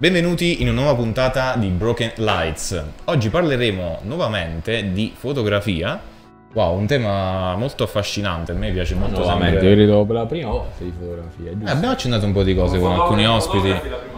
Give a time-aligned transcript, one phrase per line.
[0.00, 2.82] Benvenuti in una nuova puntata di Broken Lights.
[3.04, 6.00] Oggi parleremo nuovamente di fotografia.
[6.54, 9.68] Wow, un tema molto affascinante, a me piace molto Nuovamente, sempre.
[9.68, 11.70] io credo per la prima volta di fotografia, Eh, giusto?
[11.70, 13.74] abbiamo accennato un po' di cose con alcuni ospiti,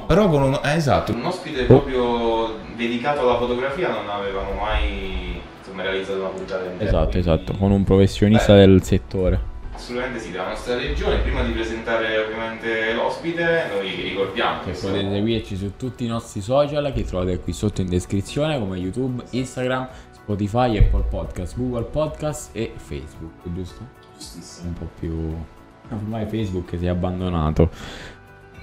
[0.06, 0.61] però con un...
[0.62, 6.62] eh, esatto, un ospite proprio dedicato alla fotografia non avevamo mai insomma, realizzato una puntata.
[6.78, 8.61] Esatto, quindi- esatto, con un professionista Beh.
[8.61, 9.51] del settore.
[9.75, 11.19] Assolutamente sì, della nostra regione.
[11.19, 16.41] Prima di presentare ovviamente l'ospite, noi ricordiamo Che questo- potete seguirci su tutti i nostri
[16.41, 22.51] social che trovate qui sotto in descrizione come YouTube, Instagram, Spotify, Apple Podcast, Google Podcast
[22.53, 23.81] e Facebook, giusto?
[24.17, 24.69] Giustissimo.
[24.69, 25.37] Un po' più...
[25.91, 27.70] Ormai Facebook si è abbandonato.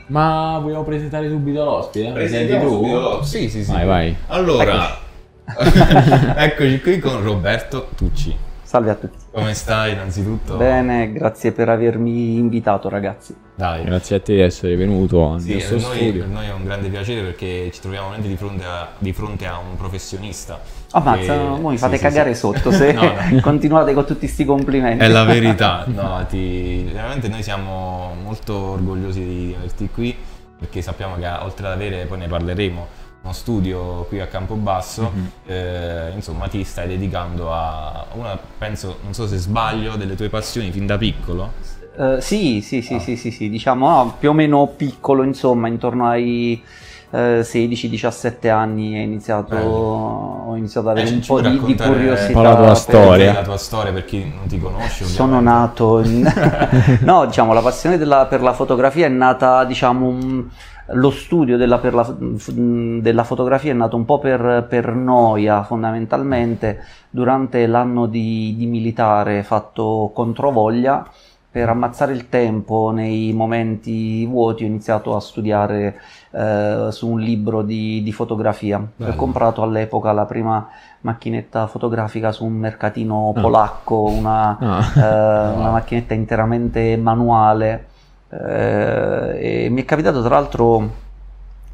[0.08, 2.12] Ma vogliamo presentare subito l'ospite?
[2.12, 2.70] Presenti tu?
[2.70, 3.26] subito l'ospite.
[3.26, 3.72] Sì, sì, sì.
[3.72, 4.16] Vai, vai.
[4.28, 4.98] Allora,
[6.38, 8.48] eccoci qui con Roberto Tucci.
[8.70, 9.18] Salve a tutti.
[9.32, 10.56] Come stai innanzitutto?
[10.56, 13.36] Bene, grazie per avermi invitato ragazzi.
[13.56, 13.84] Dai.
[13.84, 16.20] Grazie a te di essere venuto al Sì, nostro per noi, studio.
[16.22, 19.48] per noi è un grande piacere perché ci troviamo veramente di fronte a, di fronte
[19.48, 20.60] a un professionista.
[20.92, 22.40] Ammazza, che- voi mi fate sì, cagare sì.
[22.42, 23.42] sotto se No, no.
[23.42, 25.04] continuate con tutti questi complimenti.
[25.04, 30.16] È la verità, no, ti- veramente noi siamo molto orgogliosi di averti qui
[30.60, 32.88] perché sappiamo che oltre ad avere, poi ne parleremo,
[33.22, 35.32] uno studio qui a Campobasso, Mhm.
[35.46, 40.72] eh, insomma ti stai dedicando a una, penso, non so se sbaglio, delle tue passioni
[40.72, 41.52] fin da piccolo.
[41.98, 43.00] Eh, sì, sì, sì, Ah.
[43.00, 46.64] sì, sì, sì, diciamo no, più o meno piccolo, insomma, intorno ai
[47.12, 52.28] eh, 16-17 anni ho iniziato, ho iniziato ad avere Eh, un po' di, di curiosità.
[52.28, 53.34] un po' la tua storia.
[53.34, 55.06] La tua storia per chi non ti conosce.
[55.06, 55.60] Sono ovviamente.
[55.60, 56.34] nato in...
[57.02, 60.48] no, diciamo, la passione della- per la fotografia è nata, diciamo, un-
[60.94, 66.80] lo studio della, la- della fotografia è nato un po' per, per noia, fondamentalmente,
[67.10, 71.06] durante l'anno di, di militare fatto controvoglia.
[71.52, 77.64] Per ammazzare il tempo nei momenti vuoti ho iniziato a studiare eh, su un libro
[77.64, 78.80] di, di fotografia.
[78.96, 79.12] Bello.
[79.14, 80.68] Ho comprato all'epoca la prima
[81.02, 83.42] macchinetta fotografica su un mercatino Ah.
[83.42, 84.84] polacco, una, Ah.
[84.96, 87.88] eh, una macchinetta interamente manuale
[88.32, 91.08] eh, e mi è capitato tra l'altro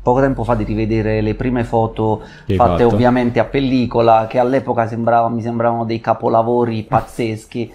[0.02, 2.96] poco tempo fa di rivedere le prime foto Che fatte fatto?
[2.96, 7.74] ovviamente a pellicola che all'epoca sembrava- mi sembravano dei capolavori pazzeschi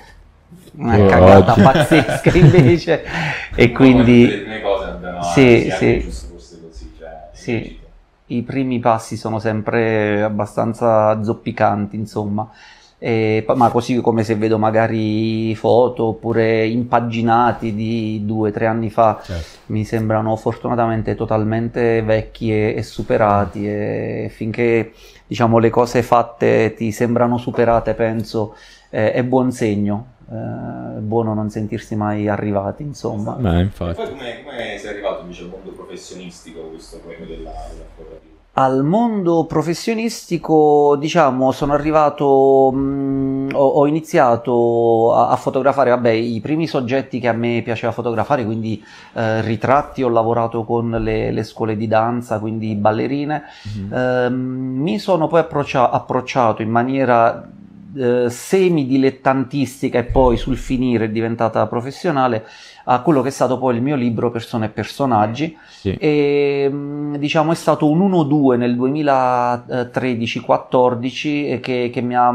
[0.77, 1.63] una E cagata oggi?
[1.63, 3.05] pazzesca invece
[3.55, 5.87] e quindi Le prime cose abbiamo Sì, sì, sì.
[5.87, 6.93] anche giusto fosse così.
[6.97, 7.79] Cioè, Sì.
[8.27, 12.49] i primi passi sono sempre abbastanza zoppicanti, insomma.
[13.03, 18.67] E pa- ma così come se vedo magari foto oppure impaginati di due o tre
[18.67, 19.59] anni fa, Certo.
[19.67, 23.67] mi sembrano fortunatamente totalmente vecchi e, e superati.
[23.67, 24.93] E finché
[25.27, 28.55] diciamo le cose fatte ti sembrano superate, penso,
[28.91, 30.19] eh, è buon segno.
[30.31, 33.33] Eh, è buono non sentirsi mai arrivati, insomma.
[33.33, 34.03] Beh, E infatti.
[34.03, 37.51] poi come, come sei arrivato invece al mondo professionistico questo poi della,
[37.97, 38.29] della?
[38.53, 46.41] Al mondo professionistico, diciamo, sono arrivato, mh, ho, ho iniziato a, a fotografare, vabbè, i
[46.41, 48.83] primi soggetti che a me piaceva fotografare, quindi
[49.15, 53.45] eh, ritratti, ho lavorato con le, le scuole di danza, quindi ballerine.
[53.77, 53.93] Mhm.
[53.95, 57.49] Ehm, mi sono poi approccia- approcciato in maniera
[57.97, 62.45] eh, semi-dilettantistica e poi sul finire è diventata professionale
[62.85, 65.95] a quello che è stato poi il mio libro Persone e personaggi Sì.
[65.99, 66.71] e
[67.19, 72.31] diciamo è stato un 1-2 nel 2013-14 che, che mi ha,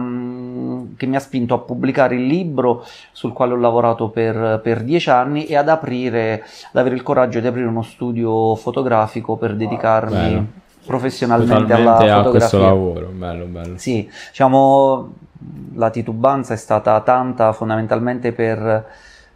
[0.97, 5.09] che mi ha spinto a pubblicare il libro sul quale ho lavorato per, per dieci
[5.09, 10.13] anni e ad aprire, ad avere il coraggio di aprire uno studio fotografico per dedicarmi
[10.15, 10.45] bello.
[10.85, 12.67] professionalmente alla Totalmente a questo fotografia.
[12.67, 13.73] lavoro, bello, bello.
[13.77, 15.13] Sì, diciamo
[15.75, 18.85] la titubanza è stata tanta fondamentalmente per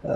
[0.02, 0.08] eh,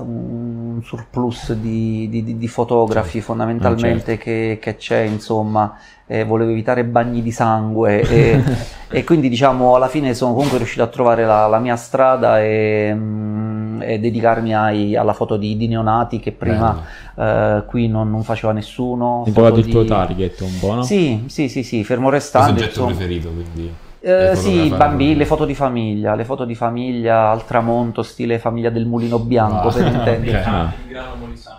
[0.00, 3.26] un surplus di, di- di- fotografi Certo.
[3.26, 5.76] fondamentalmente Ah, che, che c'è, insomma,
[6.06, 8.42] e volevo evitare bagni di sangue e,
[8.90, 12.92] e quindi diciamo alla fine sono comunque riuscito a trovare la, la mia strada e,
[12.92, 16.76] mm, e dedicarmi ai- alla foto di, di neonati che prima
[17.16, 19.22] eh, qui non, non faceva nessuno.
[19.24, 20.82] Foto trovato il tuo target un po', no?
[20.82, 22.50] Sì, sì, sì, sì, fermo Il tuo restando.
[22.50, 22.86] soggetto insomma.
[22.90, 23.74] preferito quindi?
[24.02, 28.70] Eh, sì, bambini, le foto di famiglia, le foto di famiglia al tramonto, stile famiglia
[28.70, 30.48] del mulino bianco, Ah, per intenderci.
[30.48, 30.72] Ah.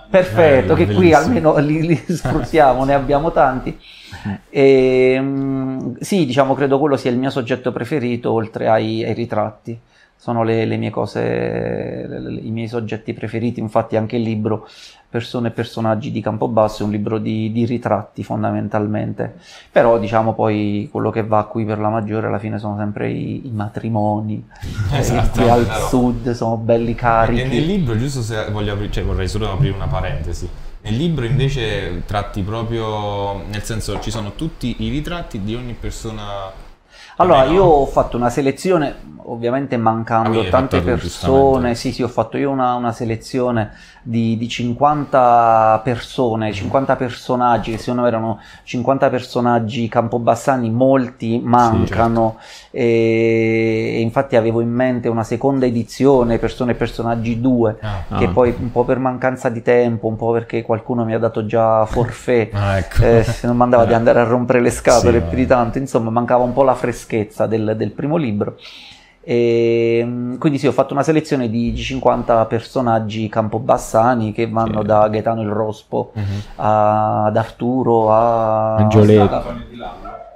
[0.10, 3.78] Perfetto, Bello, che qui almeno li, li sfruttiamo, ne abbiamo tanti.
[4.50, 9.80] E, mm, sì, diciamo, credo quello sia il mio soggetto preferito, oltre ai, ai ritratti.
[10.22, 14.68] Sono le, le mie cose, le- i miei soggetti preferiti, infatti anche il libro
[15.10, 19.34] Persone e personaggi di Campobasso è un libro di, di ritratti fondamentalmente.
[19.72, 23.48] Però diciamo poi quello che va qui per la maggiore alla fine sono sempre i,
[23.48, 24.46] i matrimoni,
[24.94, 25.88] Esatto, qui al però.
[25.88, 27.44] sud sono belli E carichi.
[27.48, 30.48] nel libro, giusto se voglio aprire, cioè vorrei solo aprire una parentesi.
[30.84, 36.70] Nel libro invece tratti proprio, nel senso ci sono tutti i ritratti di ogni persona.
[37.18, 42.50] Allora, io ho fatto una selezione, ovviamente mancando tante persone, sì sì, ho fatto io
[42.50, 43.72] una, una selezione
[44.04, 52.38] di, di 50 persone, 50 personaggi, che secondo me erano 50 personaggi campobassani, molti mancano,
[52.72, 58.26] e, e infatti avevo in mente una seconda edizione, persone e personaggi 2, Ah, che
[58.26, 58.30] Ah.
[58.30, 61.86] poi un po' per mancanza di tempo, un po' perché qualcuno mi ha dato già
[61.86, 63.04] forfait, ah, ecco.
[63.04, 66.10] eh, se non mandava di andare a rompere le scatole Sì, più di tanto, insomma
[66.10, 68.56] mancava un po' la freschezza del, del primo libro.
[69.24, 74.82] E, mm, quindi sì, ho fatto una selezione di, di 50 personaggi campobassani che vanno
[74.82, 74.88] Sì.
[74.88, 76.12] da Gaetano il Rospo
[76.56, 79.54] a- ad Arturo a Angioletto.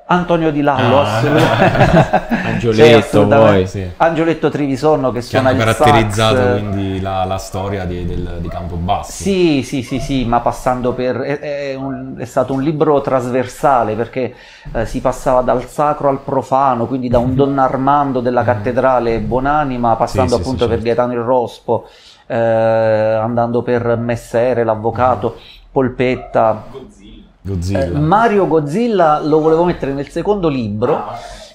[0.07, 1.17] Antonio Di Lallo, Ah.
[1.17, 2.27] assolutamente.
[2.45, 3.67] Angioletto, poi.
[3.67, 3.89] Sì.
[3.97, 6.59] Angioletto Trivisonno che Che suona hanno caratterizzato sax.
[6.59, 9.11] quindi la, la storia di, del, di Campobasso.
[9.11, 11.17] Sì, sì, sì, sì, ma passando per...
[11.17, 14.35] È, è un- è stato un libro trasversale perché
[14.73, 19.95] eh, si passava dal sacro al profano, quindi da un Don Armando della cattedrale Buonanima,
[19.95, 20.83] passando Sì, sì, appunto sì, per certo.
[20.85, 21.87] Gaetano il Rospo,
[22.27, 25.35] eh, andando per Messere, l'avvocato,
[25.71, 26.63] Polpetta.
[26.71, 27.04] Godzilla.
[27.47, 31.03] Eh, Mario Godzilla lo volevo mettere nel secondo libro.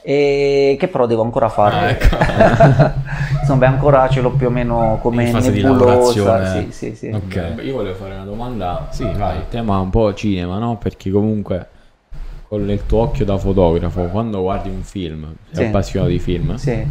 [0.03, 2.17] e che però devo ancora fare Ah, ecco.
[3.41, 7.09] insomma ancora ce l'ho più o meno come In fase di nebulosa sì, sì, sì.
[7.09, 7.57] Ok.
[7.63, 8.87] Io volevo fare una domanda.
[8.91, 9.37] Sì, vai.
[9.39, 10.77] Il tema un po' cinema, no?
[10.79, 11.67] Perché comunque
[12.49, 15.69] con il tuo occhio da fotografo, quando guardi un film, sei Sì.
[15.69, 16.85] appassionato di film, Sì,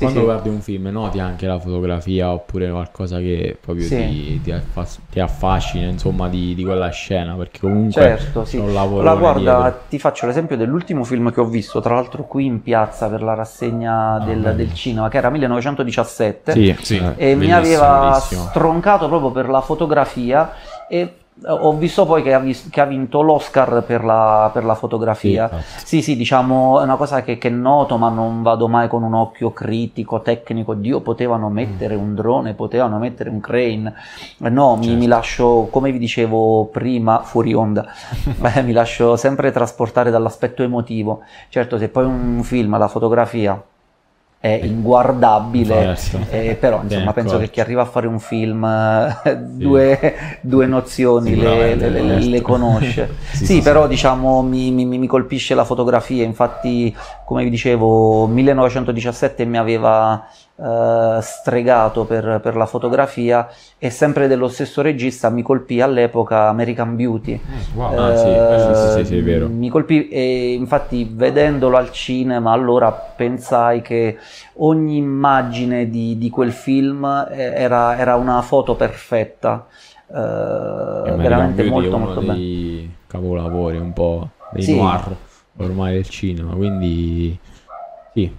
[0.00, 0.24] sì, quando sì.
[0.24, 3.96] guardi un film noti anche la fotografia oppure qualcosa che proprio Sì.
[3.96, 8.56] ti, ti affas- ti affascina, insomma, di, di quella scena, perché comunque Certo, sì.
[8.56, 9.80] un lavoro Allora, guarda, dietro.
[9.88, 13.34] ti faccio l'esempio dell'ultimo film che ho visto, tra l'altro qui in piazza per la
[13.34, 14.54] rassegna del, bello.
[14.56, 16.52] del cinema, che era 1917.
[16.52, 16.96] Sì, Sì.
[17.16, 18.42] eh, e mi aveva bellissimo.
[18.48, 20.52] stroncato proprio per la fotografia
[20.88, 21.14] e
[21.46, 25.48] ho visto poi che ha, vis- che ha vinto l'Oscar per la, per la fotografia.
[25.78, 29.02] Sì, Sì, sì, diciamo, è una cosa che, che noto, ma non vado mai con
[29.02, 30.74] un occhio critico, tecnico.
[30.74, 33.94] Dio, potevano mettere un drone, potevano mettere un crane.
[34.42, 34.98] Eh, No, mi, Certo.
[34.98, 37.86] mi lascio, come vi dicevo prima, fuori onda,
[38.36, 41.22] beh, mi lascio sempre trasportare dall'aspetto emotivo.
[41.48, 43.60] Certo, se poi un film, la fotografia
[44.42, 46.30] è inguardabile, Certo.
[46.34, 51.36] eh, però insomma penso che chi arriva a fare un film eh, due, due nozioni
[51.36, 52.42] le, le- le- certo.
[52.42, 53.14] conosce.
[53.32, 56.94] Sì, sì, però diciamo mi, mi- mi colpisce la fotografia, infatti
[57.26, 60.26] come vi dicevo 1917 mi aveva
[60.62, 63.48] eh, stregato per, per la fotografia
[63.78, 67.40] e sempre dello stesso regista mi colpì all'epoca American Beauty.
[67.40, 67.98] Mm, wow.
[67.98, 68.74] Ah, sì, Eh, sì,
[69.04, 69.48] sì, sì, è vero.
[69.48, 74.18] Mi colpì e infatti vedendolo al cinema allora pensai che
[74.58, 79.66] ogni immagine di, di quel film eh, era, era una foto perfetta,
[80.08, 82.34] eh, American veramente Beauty molto molto bene.
[82.34, 84.76] dei capolavori un po' dei Sì.
[84.76, 85.16] noir
[85.58, 87.38] ormai del cinema, quindi
[88.14, 88.30] sì.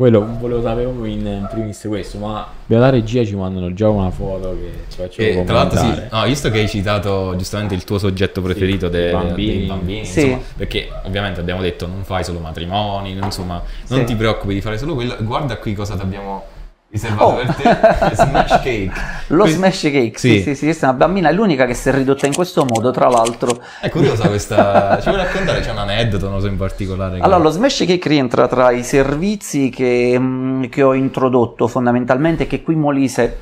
[0.00, 4.56] Quello volevo sapere in, in primis questo, ma dalla regia ci mandano già una foto
[4.58, 7.98] che ci facciamo E tra l'altro sì, no, visto che hai citato giustamente il tuo
[7.98, 9.58] soggetto preferito Sì, de- i bambini.
[9.58, 10.20] dei bambini, Sì.
[10.22, 14.04] insomma, perché ovviamente abbiamo detto non fai solo matrimoni, insomma, non Sì.
[14.06, 16.44] ti preoccupi di fare solo quello, guarda qui cosa ti abbiamo
[16.90, 17.34] riservato Oh.
[17.36, 18.90] per te, Smash Cake.
[19.28, 20.36] Lo Que- smash cake, sì.
[20.38, 20.42] Sì.
[20.42, 22.90] sì, sì, questa è una bambina, è l'unica che si è ridotta in questo modo,
[22.90, 23.60] tra l'altro.
[23.80, 27.18] È curiosa questa, ci vuoi raccontare, c'è un aneddoto, non so in particolare.
[27.18, 32.46] che- Allora, lo smash cake rientra tra i servizi che, mm, che ho introdotto fondamentalmente,
[32.48, 33.36] che qui Molise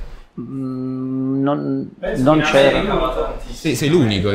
[0.46, 3.36] non, non c'era.
[3.50, 4.30] Sì, sei l'unico,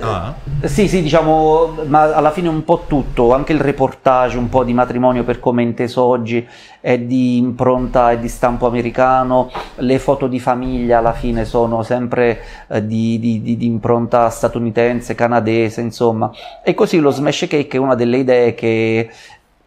[0.00, 4.62] ah, Sì, sì, diciamo, ma alla fine un po' tutto, anche il reportage, un po'
[4.62, 6.46] di matrimonio per come è inteso oggi,
[6.80, 12.40] è di impronta e di stampo americano, le foto di famiglia alla fine sono sempre
[12.68, 16.30] eh, di, di- di- di impronta statunitense, canadese, insomma.
[16.62, 19.10] E così lo smash cake è una delle idee che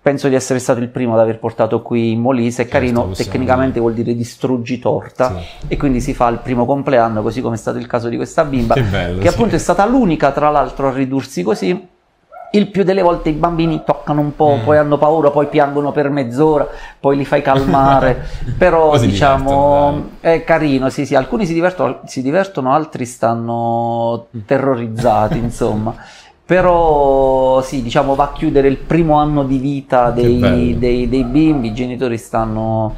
[0.01, 3.01] penso di essere stato il primo ad aver portato qui in Molise, è Certo, carino,
[3.07, 5.65] possiamo tecnicamente vuol dire distruggi torta Sì.
[5.67, 8.43] e quindi si fa il primo compleanno, così come è stato il caso di questa
[8.43, 9.33] bimba Che bello, che sì.
[9.33, 11.87] appunto è stata l'unica tra l'altro a ridursi così.
[12.53, 14.63] Il più delle volte i bambini toccano un po', Mm.
[14.65, 16.67] poi hanno paura, poi piangono per mezz'ora,
[16.99, 18.25] poi li fai calmare,
[18.57, 24.39] però diciamo è carino, sì sì, alcuni si divertono, si divertono altri stanno Mm.
[24.45, 25.95] terrorizzati, insomma.
[26.51, 31.69] Però sì, diciamo va a chiudere il primo anno di vita dei, dei- dei bimbi,
[31.69, 32.93] i genitori stanno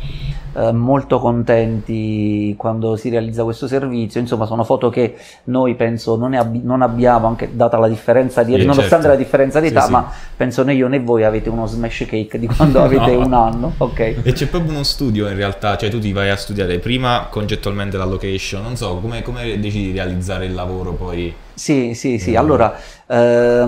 [0.56, 4.20] eh, molto contenti quando si realizza questo servizio.
[4.20, 8.54] Insomma, sono foto che noi penso non, abbi- non abbiamo, anche data la differenza di
[8.54, 9.08] Sì, nonostante certo.
[9.10, 9.92] la differenza di età, sì.
[9.92, 13.24] ma penso né io né voi avete uno smash cake di quando avete No.
[13.24, 14.00] un anno, ok?
[14.24, 17.98] E c'è proprio uno studio in realtà, cioè tu ti vai a studiare prima concettualmente
[17.98, 21.36] la location, non so, come, come decidi di realizzare il lavoro poi?
[21.56, 22.32] Sì, sì, sì.
[22.32, 22.38] Mm.
[22.38, 22.76] Allora,
[23.14, 23.68] eh,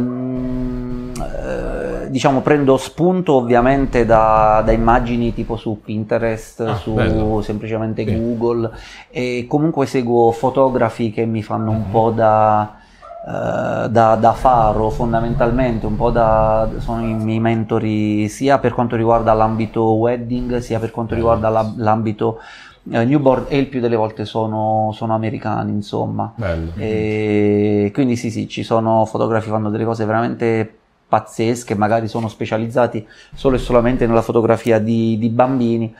[2.10, 7.42] diciamo, prendo spunto ovviamente da, da immagini tipo su Pinterest, Ah, su bello.
[7.42, 8.16] semplicemente Sì.
[8.16, 8.72] Google
[9.10, 11.92] e comunque seguo fotografi che mi fanno un Mhm.
[11.92, 12.76] po' da,
[13.28, 18.96] eh, da, da faro fondamentalmente, un po' da, sono i miei mentori sia per quanto
[18.96, 22.40] riguarda l'ambito wedding, sia per quanto riguarda la- l'ambito
[22.88, 26.32] newborn e il più delle volte sono, sono americani, insomma.
[26.36, 26.72] Bello.
[26.76, 30.78] E quindi sì, sì, ci sono fotografi che fanno delle cose veramente
[31.08, 35.94] pazzesche, magari sono specializzati solo e solamente nella fotografia di, di bambini,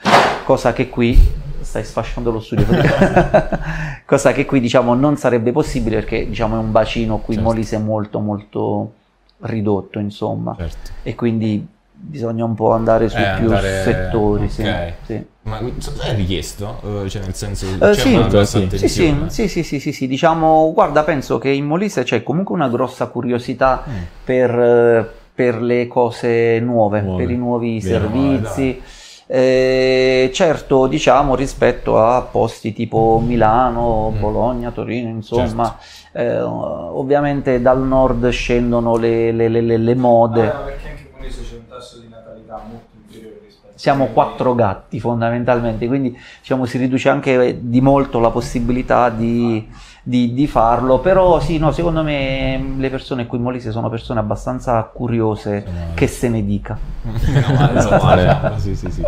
[0.44, 1.16] cosa che qui
[1.60, 2.64] stai sfasciando lo studio,
[4.04, 7.54] cosa che qui diciamo non sarebbe possibile perché diciamo è un bacino qui in Certo.
[7.54, 8.92] Molise molto molto
[9.40, 10.90] ridotto, insomma, Certo.
[11.02, 14.92] e quindi bisogna un po' andare su Eh, più andare- settori, sì, ok.
[15.04, 15.26] sì.
[15.46, 17.04] Ma è richiesto?
[17.04, 18.14] Eh, Cioè nel senso Eh, c'è sì.
[18.14, 22.24] una grossa Sì, Sì, sì, sì, sì, sì, diciamo, guarda, penso che in Molise c'è
[22.24, 23.92] comunque una grossa curiosità Mm.
[24.24, 27.22] per, eh, per le cose nuove, Nuove.
[27.22, 28.82] per i nuovi Bene, servizi.
[29.28, 34.20] Eh, certo, diciamo rispetto a posti tipo Milano, Mm.
[34.20, 35.76] Bologna, Torino, insomma,
[36.12, 36.18] Certo.
[36.18, 40.46] eh, ovviamente dal nord scendono le, le- le- le- le mode.
[40.46, 44.54] Ah, perché anche in Molise c'è un tasso di natalità molto inferiore rispetto Siamo quattro
[44.54, 49.68] gatti fondamentalmente, quindi diciamo, si riduce anche di molto la possibilità di,
[50.02, 54.18] di- di farlo, però sì, no, secondo me le persone qui in Molise sono persone
[54.18, 55.64] abbastanza curiose
[55.94, 56.78] che se ne dica.
[57.02, 58.58] Meno male, Meno male.
[58.58, 59.04] sì, sì, sì.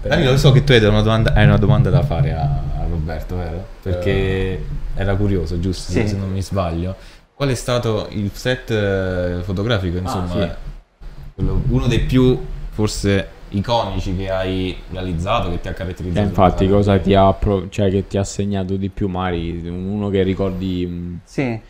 [0.00, 3.36] Danilo, so che tu hai una domanda, hai una domanda da fare a, a Roberto,
[3.36, 3.64] vero?
[3.82, 5.92] Perché era curioso, giusto?
[5.92, 6.08] Sì.
[6.08, 6.96] Se non mi sbaglio.
[7.34, 10.38] Qual è stato il set eh, fotografico, insomma, sì.
[10.40, 10.54] eh,
[11.34, 12.38] quello- uno dei più
[12.70, 16.26] forse iconici che hai realizzato, che ti ha Eh, caratterizzato?
[16.26, 19.66] infatti, cosa ti ha, pro- cioè, che ti ha segnato di più, Mari?
[19.68, 21.60] Uno che ricordi mm, Sì.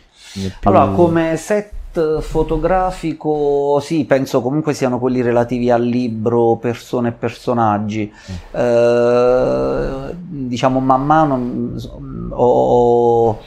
[0.63, 8.11] Allora, come set fotografico, sì, penso comunque siano quelli relativi al libro, persone e personaggi.
[8.51, 13.39] Eh, diciamo, man mano mm, ho,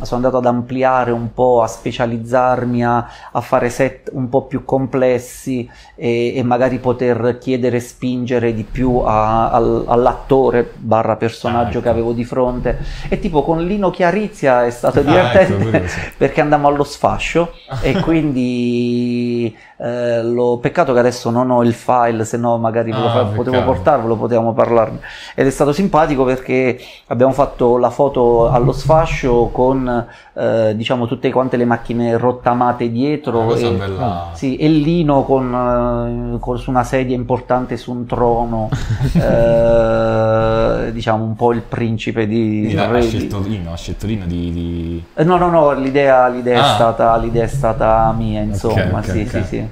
[0.00, 4.64] sono andato ad ampliare un po', a specializzarmi, a, a fare set un po' più
[4.64, 11.66] complessi e, e magari poter chiedere e spingere di più a- al- all'attore barra personaggio
[11.66, 11.80] Ah, ecco.
[11.80, 12.78] che avevo di fronte.
[13.08, 17.52] E tipo con Lino Chiarizia è stato Ah, divertente ecco, perché andammo allo sfascio
[17.82, 22.98] e quindi eh, lo- peccato che adesso non ho il file, se no magari ve
[22.98, 24.98] lo Ah, potevo portarvelo, potevamo parlarne.
[25.34, 31.30] Ed è stato simpatico perché abbiamo fatto la foto allo sfascio con eh, diciamo tutte
[31.30, 33.54] quante le macchine rottamate dietro.
[33.54, 34.30] E, bella.
[34.34, 38.68] sì, e Lino con, eh, con- su una sedia importante su un trono,
[39.14, 42.74] eh, diciamo un po' il principe di...
[42.76, 44.52] Ha scelto Lino, ha scelto Lino di...
[44.52, 46.70] di- eh, No, no, no, l'idea, l'idea Ah.
[46.70, 49.28] è stata, l'idea è stata mia, insomma, ok, sì, ok.
[49.30, 49.67] sì, sì.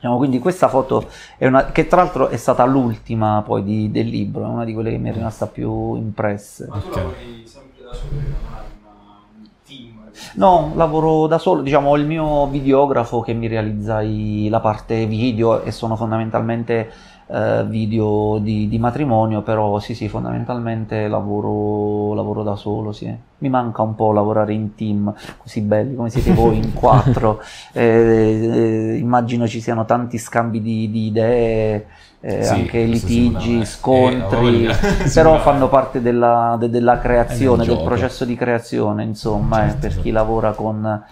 [0.00, 4.06] Diciamo, quindi questa foto è una, che tra l'altro è stata l'ultima poi di- del
[4.06, 6.68] libro, è una di quelle che mi è rimasta più impresse.
[6.70, 10.10] Ma tu lavori sempre da solo, non un team?
[10.36, 15.06] No, lavoro da solo, diciamo, ho il mio videografo che mi realizza i- la parte
[15.06, 16.92] video e sono fondamentalmente
[17.30, 23.14] eh, video di, di matrimonio, però sì, sì, fondamentalmente lavoro, lavoro da solo, sì.
[23.40, 27.40] Mi manca un po' lavorare in team, così belli come siete voi in quattro.
[27.72, 31.86] Eh, eh, immagino ci siano tanti scambi di, di idee,
[32.20, 33.64] eh, Sì, anche litigi, sicuramente.
[33.66, 39.60] scontri, Eh, però fanno parte della, de- della creazione, del processo di creazione, insomma, eh,
[39.68, 40.02] Certo, per certo.
[40.02, 41.04] chi lavora con...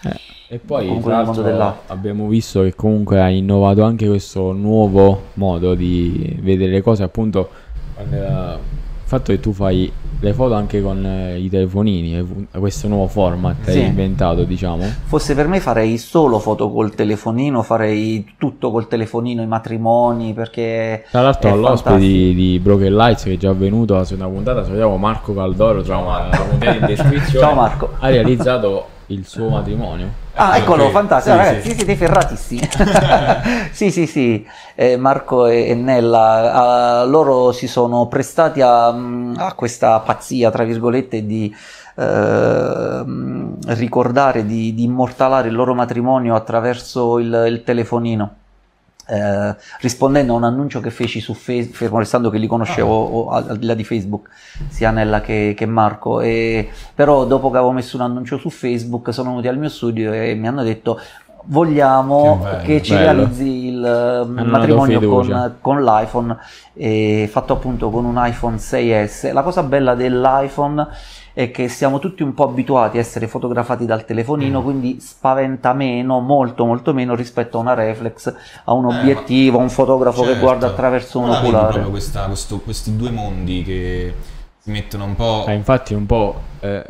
[0.49, 1.93] E poi Comunque tra nel mondo dell'arte.
[1.93, 7.51] abbiamo visto che comunque ha innovato anche questo nuovo modo di vedere le cose, appunto
[7.97, 8.59] con, eh,
[9.07, 13.07] il fatto che tu fai le foto anche con eh, i telefonini, eh, questo nuovo
[13.07, 13.79] format Sì.
[13.79, 14.83] hai inventato, diciamo.
[15.05, 21.05] Fosse per me farei solo foto col telefonino, farei tutto col telefonino, i matrimoni, perché...
[21.09, 24.97] Tra l'altro all'ospite di, di Broken Lights che è già venuto alla seconda puntata, salutiamo
[24.97, 27.47] Marco Caldoro, troviamo la puntata in descrizione.
[27.47, 27.91] Ciao Marco.
[28.01, 30.25] Ha realizzato il suo matrimonio.
[30.35, 30.91] Ah, eccolo, ok.
[30.91, 31.75] fantastico, Sì, ragazzi, sì.
[31.77, 32.69] siete ferratissimi.
[33.73, 39.37] sì, sì, sì, Eh, Marco e, e Nella, eh, loro si sono prestati a, mm,
[39.39, 41.55] a questa pazzia, tra virgolette, di
[42.01, 48.35] mm, ricordare, di, di immortalare il loro matrimonio attraverso il, il telefonino.
[49.07, 53.37] Eh, rispondendo a un annuncio che feci su Facebook, fermo restando che li conoscevo Ah.
[53.49, 54.29] al di là di Facebook,
[54.69, 59.13] sia Nella che, che Marco, e, però dopo che avevo messo un annuncio su Facebook
[59.13, 61.01] sono venuti al mio studio e mi hanno detto
[61.49, 63.05] vogliamo Che bello, che ci bello.
[63.05, 66.37] realizzi il eh, dato matrimonio con, con l'iPhone,
[66.75, 69.33] e fatto appunto con un iPhone 6S.
[69.33, 70.87] La cosa bella dell'iPhone
[71.38, 74.64] è che siamo tutti un po' abituati a essere fotografati dal telefonino, Mm.
[74.64, 79.61] quindi spaventa meno, molto molto meno rispetto a una reflex, a un Eh, obiettivo, a
[79.61, 80.40] un fotografo che Certo.
[80.43, 81.73] guarda attraverso un oculare.
[81.73, 84.14] proprio questa- questo- questi due mondi che
[84.61, 85.45] si mettono un po'...
[85.47, 86.83] Eh, infatti un po' eh,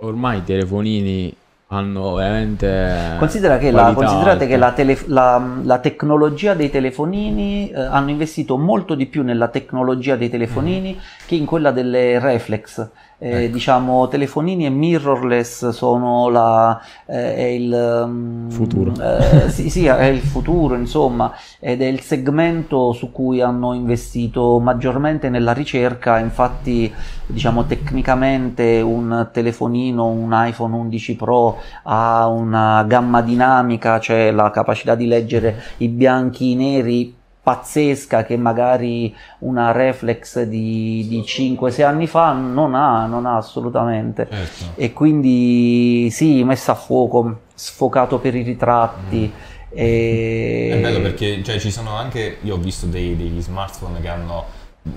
[0.00, 1.34] ormai i telefonini
[1.68, 4.46] hanno veramente Considera che la, considerate alte.
[4.46, 9.48] che la, tele- la- la tecnologia dei telefonini eh, hanno investito molto di più nella
[9.48, 12.88] tecnologia dei telefonini che in quella delle reflex.
[13.18, 13.52] Eh, Ecco.
[13.52, 18.98] Diciamo, telefonini e mirrorless sono la, eh, è il mm, Futuro.
[18.98, 24.58] eh, sì, sì, è il futuro, insomma, ed è il segmento su cui hanno investito
[24.60, 26.18] maggiormente nella ricerca.
[26.18, 26.92] Infatti,
[27.26, 34.94] diciamo, tecnicamente un telefonino, un iPhone 11 Pro ha una gamma dinamica, cioè la capacità
[34.94, 37.15] di leggere i bianchi e i neri
[37.46, 44.26] pazzesca che magari una reflex di, di 5-6 anni fa non ha, non ha assolutamente.
[44.28, 44.64] Certo.
[44.74, 49.32] E quindi sì, messa a fuoco, sfocato per i ritratti.
[49.68, 50.70] E...
[50.72, 54.44] È bello perché cioè, ci sono anche, io ho visto dei- degli smartphone che hanno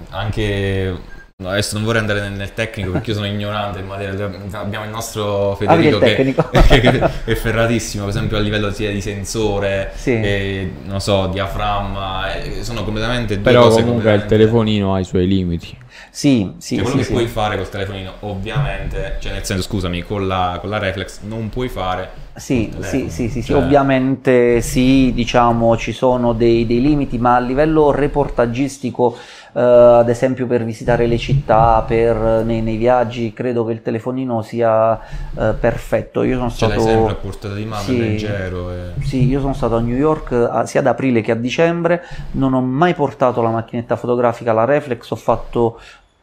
[0.09, 0.97] anche,
[1.41, 4.83] no, adesso non vorrei andare nel, nel tecnico perché io sono ignorante in materia, abbiamo
[4.83, 8.99] il nostro Avete Federico il che, che è ferratissimo, per esempio a livello sia di
[8.99, 10.11] sensore, Sì.
[10.19, 14.99] e, non so, diaframma, eh, sono completamente due però cose comunque il completamente- telefonino ha
[14.99, 15.77] i suoi limiti
[16.11, 17.11] Sì, sì, Cioè, quello sì, che sì.
[17.13, 21.49] puoi fare col telefonino, ovviamente, cioè nel senso, scusami, con la, con la reflex non
[21.49, 27.17] puoi fare Sì, sì, sì, sì, Cioè, ovviamente sì, diciamo ci sono dei, dei limiti,
[27.17, 29.17] ma a livello reportaggistico,
[29.53, 34.41] eh, ad esempio per visitare le città, per, nei, nei viaggi, credo che il telefonino
[34.41, 34.99] sia
[35.37, 36.23] eh, perfetto.
[36.23, 36.95] Io sono Ce l'hai stato...
[36.95, 37.97] sempre a portata di mano, Sì.
[37.99, 38.71] leggero.
[38.71, 38.77] E...
[39.03, 42.53] Sì, io sono stato a New York a- sia ad aprile che a dicembre, non
[42.53, 45.79] ho mai portato la macchinetta fotografica, la reflex, ho fatto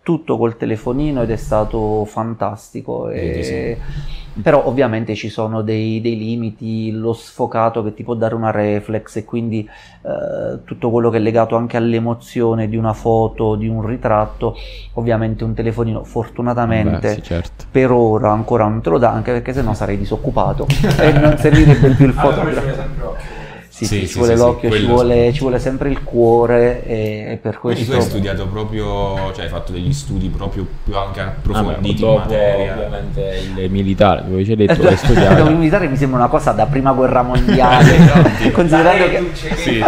[0.06, 3.10] tutto col telefonino ed è stato fantastico.
[3.10, 4.04] e- sì.
[4.40, 9.16] Però ovviamente ci sono dei, dei limiti, lo sfocato che ti può dare una reflex
[9.16, 9.66] e quindi
[10.02, 14.54] eh, tutto quello che è legato anche all'emozione di una foto, di un ritratto,
[14.92, 19.32] ovviamente un telefonino fortunatamente Beh, sì, certo per ora ancora non te lo dà anche
[19.32, 20.66] perché sennò sarei disoccupato
[21.00, 23.35] e non servirebbe più il fotografo.
[23.76, 26.82] Sì, Sì, sì, ci vuole sì, sì, l'occhio, ci, vuole, ci vuole sempre il cuore
[26.86, 27.92] e, e per Quindi questo...
[27.92, 32.18] tu hai studiato proprio, cioè hai fatto degli studi proprio più anche approfonditi in dopo
[32.20, 32.72] materia.
[32.72, 36.52] ovviamente il militare dove ci hai detto che hai Il militare mi sembra una cosa
[36.52, 38.50] da prima guerra mondiale, Esatto.
[38.52, 39.84] considerando Dai, che Sì.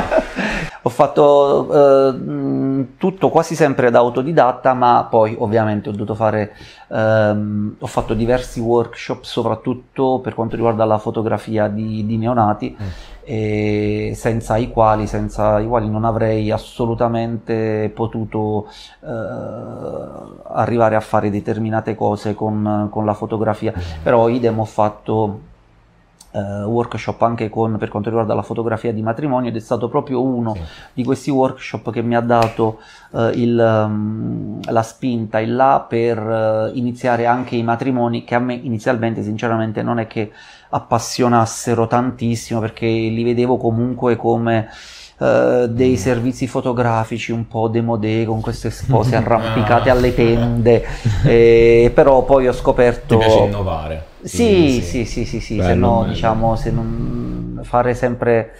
[0.82, 6.52] ho fatto eh, tutto quasi sempre da autodidatta, ma poi ovviamente ho dovuto fare,
[6.88, 12.86] ehm, ho fatto diversi workshop, soprattutto per quanto riguarda la fotografia di, di neonati, Mm.
[14.14, 18.68] Senza i quali, senza i quali non avrei assolutamente potuto
[19.02, 19.08] eh,
[20.52, 23.72] arrivare a fare determinate cose con, con la fotografia.
[24.02, 25.40] Però idem ho fatto
[26.30, 30.22] eh, workshop anche con, per quanto riguarda la fotografia di matrimonio ed è stato proprio
[30.22, 30.60] uno Sì.
[30.94, 32.78] di questi workshop che mi ha dato
[33.12, 38.38] eh, il, um, la spinta in là per eh, iniziare anche i matrimoni che a
[38.40, 40.30] me inizialmente sinceramente non è che
[40.70, 44.68] appassionassero tantissimo perché li vedevo comunque come
[45.20, 50.84] eh, dei servizi fotografici un po' demodé con queste spose arrampicate alle tende
[51.24, 54.06] eh, però poi ho Ti scoperto piace innovare.
[54.22, 56.12] sì, sì, sì, sì, sì, se Bello, no, bello.
[56.12, 58.52] diciamo, se non fare sempre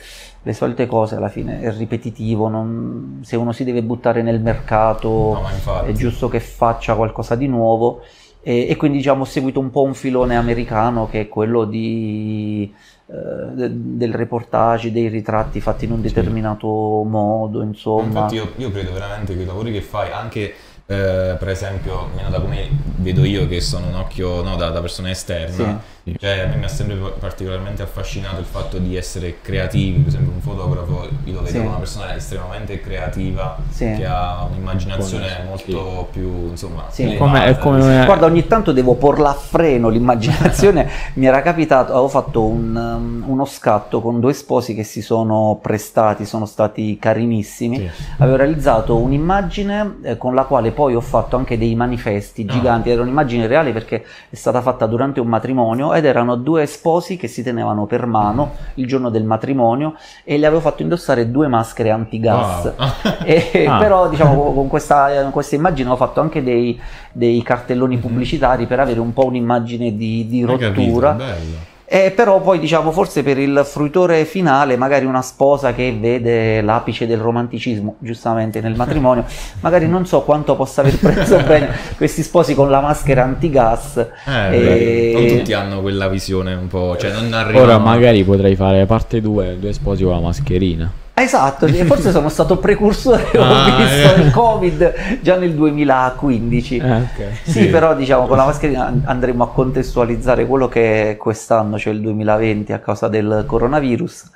[0.42, 5.09] le solite cose alla fine è ripetitivo, non- se uno si deve buttare nel mercato
[5.42, 5.47] No,
[5.85, 8.01] è giusto che faccia qualcosa di nuovo
[8.49, 12.73] e, e quindi diciamo ho seguito un po' un filone americano che è quello di,
[13.09, 18.05] eh, de- del reportage, dei ritratti fatti in un determinato modo, insomma.
[18.05, 20.55] Infatti io, io credo veramente che i lavori che fai, anche
[20.90, 24.81] eh, per esempio, almeno da come vedo io che sono un occhio no, da, da
[24.81, 26.16] persona esterna, Sì.
[26.18, 30.33] cioè a me mi ha sempre particolarmente affascinato il fatto di essere creativi, per esempio
[30.33, 31.59] un fotografo, io lo vedo Sì.
[31.59, 33.92] una persona estremamente creativa, Sì.
[33.98, 37.16] che ha un'immaginazione Come- molto più, insomma, Sì.
[37.16, 40.88] Come- è come- Guarda, ogni tanto devo porla a freno l'immaginazione.
[41.14, 45.59] Mi era capitato, avevo fatto un, um, uno scatto con due sposi che si sono
[45.61, 47.77] prestati, sono stati carinissimi.
[47.77, 47.90] Sì.
[48.18, 52.53] Avevo realizzato un'immagine eh, con la quale poi ho fatto anche dei manifesti Ah.
[52.53, 57.17] giganti, era un'immagine reale perché è stata fatta durante un matrimonio ed erano due sposi
[57.17, 61.49] che si tenevano per mano il giorno del matrimonio e le avevo fatto indossare due
[61.49, 62.73] maschere antigas.
[62.77, 63.17] Wow.
[63.27, 63.79] E, Ah.
[63.79, 68.79] Però diciamo con questa, con questa immagine ho fatto anche dei, dei cartelloni pubblicitari per
[68.79, 70.81] avere un po' un'immagine di, di Hai capito?
[70.81, 71.12] rottura.
[71.14, 71.77] Bello.
[71.90, 77.07] Eh, però poi diciamo forse per il fruitore finale, magari una sposa che vede l'apice
[77.07, 79.24] del romanticismo, giustamente nel matrimonio,
[79.61, 83.96] magari non so quanto possa aver preso bene questi sposi con la maschera antigas.
[84.27, 87.64] Eh, E- Non tutti hanno quella visione un po', cioè non arrivano...
[87.64, 90.92] Ora magari potrei fare parte 2, due sposi con la mascherina.
[91.21, 94.21] Esatto, e forse sono stato precursore, ho Ah, visto eh.
[94.21, 96.77] il Covid già nel 2015.
[96.77, 97.09] Eh, ok.
[97.45, 97.67] Sì, Sì.
[97.67, 102.01] però diciamo con la mascherina an- andremo a contestualizzare quello che è quest'anno, cioè il
[102.01, 104.31] 2020 a causa del coronavirus.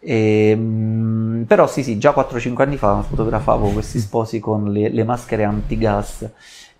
[0.00, 5.44] Ehm, però sì, sì, già 4-5 anni fa fotografavo questi sposi con le, le maschere
[5.44, 6.26] antigas.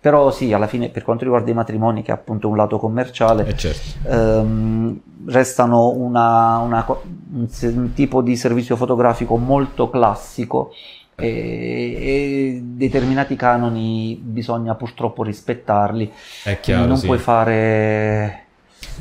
[0.01, 3.45] Però sì, alla fine per quanto riguarda i matrimoni, che è appunto un lato commerciale,
[3.47, 4.07] Eh certo.
[4.09, 10.71] ehm, restano una- una un, un tipo di servizio fotografico molto classico
[11.15, 16.09] e, determinati canoni bisogna purtroppo rispettarli.
[16.45, 17.05] È chiaro, non sì.
[17.05, 18.43] puoi fare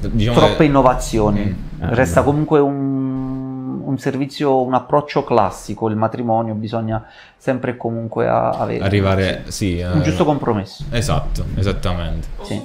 [0.00, 1.40] Diciamo troppe che- innovazioni.
[1.42, 1.82] Mm.
[1.82, 2.26] Eh, Resta beh.
[2.26, 3.37] comunque un,
[3.88, 5.88] un servizio, un approccio classico.
[5.88, 7.04] Il matrimonio bisogna
[7.36, 9.80] sempre e comunque a- avere Arrivare, sì.
[9.80, 10.84] un eh, giusto compromesso.
[10.90, 12.28] Esatto, esattamente.
[12.42, 12.64] Sì.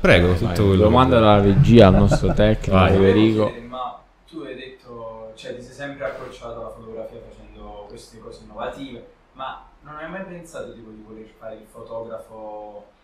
[0.00, 2.90] Prego, tutto quello domanda che- dalla regia al nostro tecnico Vai.
[2.92, 3.44] Federico.
[3.46, 8.40] chiedere, ma tu hai detto, cioè ti sei sempre approcciato alla fotografia facendo queste cose
[8.44, 12.99] innovative, ma non hai mai pensato tipo di voler fare il fotografo eh,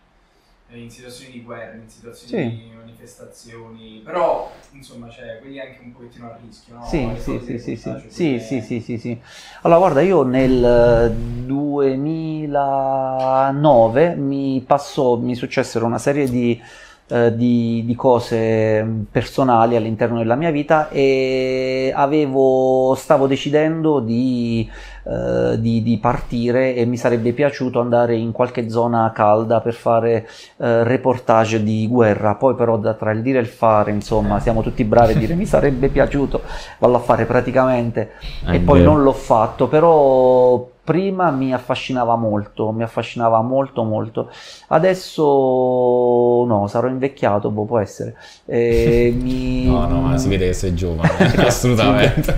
[0.75, 2.61] in situazioni di guerra, in situazioni Sì.
[2.61, 3.55] di manifestazioni,
[4.03, 7.05] però insomma c'è quelli anche un pochettino a rischio, no?
[7.17, 9.21] Sì, sì, sì, sì, sì, sì, sì, sì, sì, sì.
[9.63, 16.57] Allora, guarda, io nel eh, 2009 mi passò, mi successero una serie di,
[17.09, 24.69] eh, di, di cose personali all'interno della mia vita e avevo, stavo decidendo di,
[25.09, 30.27] eh, di, di partire e mi sarebbe piaciuto andare in qualche zona calda per fare
[30.57, 32.35] eh, reportage di guerra.
[32.35, 35.33] Poi però da, tra il dire e il fare, insomma, siamo tutti bravi a dire
[35.35, 36.41] mi sarebbe piaciuto,
[36.79, 38.11] vallo a fare praticamente.
[38.47, 44.31] E poi non l'ho fatto, però prima mi affascinava molto, mi affascinava molto molto.
[44.69, 45.21] Adesso
[46.47, 48.15] no, sarò invecchiato, boh, può essere.
[48.45, 52.35] Eh, mi- No, no, ma si vede che sei giovane, eh, assolutamente.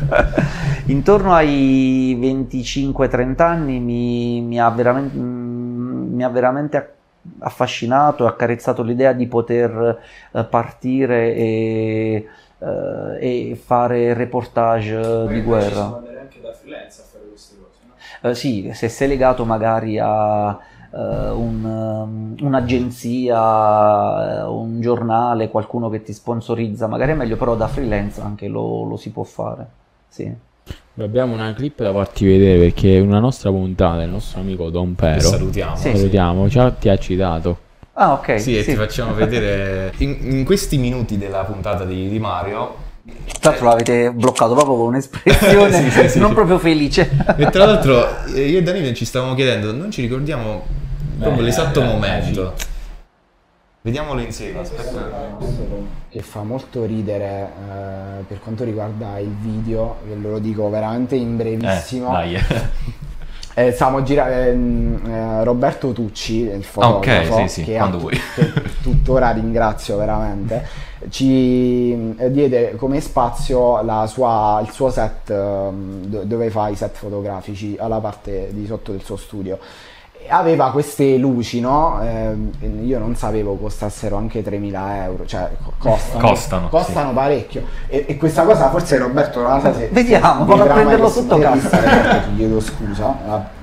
[0.87, 6.93] Intorno ai 25-30 anni mi, mi ha veramente, mm, mi ha veramente
[7.39, 9.99] affascinato e accarezzato l'idea di poter
[10.33, 12.27] eh, partire e,
[12.59, 15.83] eh, e fare reportage Poi di guerra.
[15.83, 17.93] si può andare anche da freelance a fare queste cose, no?
[18.21, 20.57] Eh, sì, se sei legato magari a
[20.91, 27.55] eh, un, um, un'agenzia, eh, un giornale, qualcuno che ti sponsorizza, magari è meglio, però
[27.55, 29.67] da freelance anche lo, lo si può fare.
[30.07, 30.31] Sì.
[30.97, 34.95] Abbiamo una clip da farti vedere perché è una nostra puntata, il nostro amico Don
[34.95, 35.21] Pero.
[35.21, 35.75] salutiamo.
[35.77, 37.57] Sì, Salutiamo, ciao, ti ha citato.
[37.93, 38.39] Ah, ok.
[38.39, 38.71] Sì, e sì.
[38.71, 42.87] ti facciamo vedere in, in questi minuti della puntata di, di Mario.
[43.39, 46.33] Tra l'altro l'avete bloccato proprio con un'espressione Sì, sì, sì, non sì.
[46.35, 47.09] proprio felice.
[47.37, 50.65] E tra l'altro eh, io e Danilo ci stavamo chiedendo, non ci ricordiamo
[51.19, 52.53] proprio Eh, l'esatto eh, momento.
[53.81, 55.37] Vediamolo insieme, aspetta.
[56.09, 61.37] che fa molto ridere eh, per quanto riguarda il video, ve lo dico veramente in
[61.37, 62.11] brevissimo.
[62.11, 62.37] dai.
[63.55, 68.21] Eh, stavamo girando Roberto Tucci, il fotografo, ok, sì, sì, che, quando a- vuoi.
[68.35, 70.65] che tuttora ringrazio veramente,
[71.09, 76.75] ci eh, diede come spazio la sua- il suo set ehm, do- dove fa i
[76.75, 79.57] set fotografici alla parte di sotto del suo studio.
[80.31, 81.99] Aveva queste luci, no?
[82.03, 82.51] Ehm,
[82.83, 87.63] io non sapevo costassero anche 3.000 euro, cioè co- costano, Costano, costano parecchio.
[87.87, 89.87] E, e questa cosa forse Roberto non la sa se...
[89.91, 92.23] Vediamo, vado a prenderlo sotto casa.
[92.35, 93.57] chiedo scusa.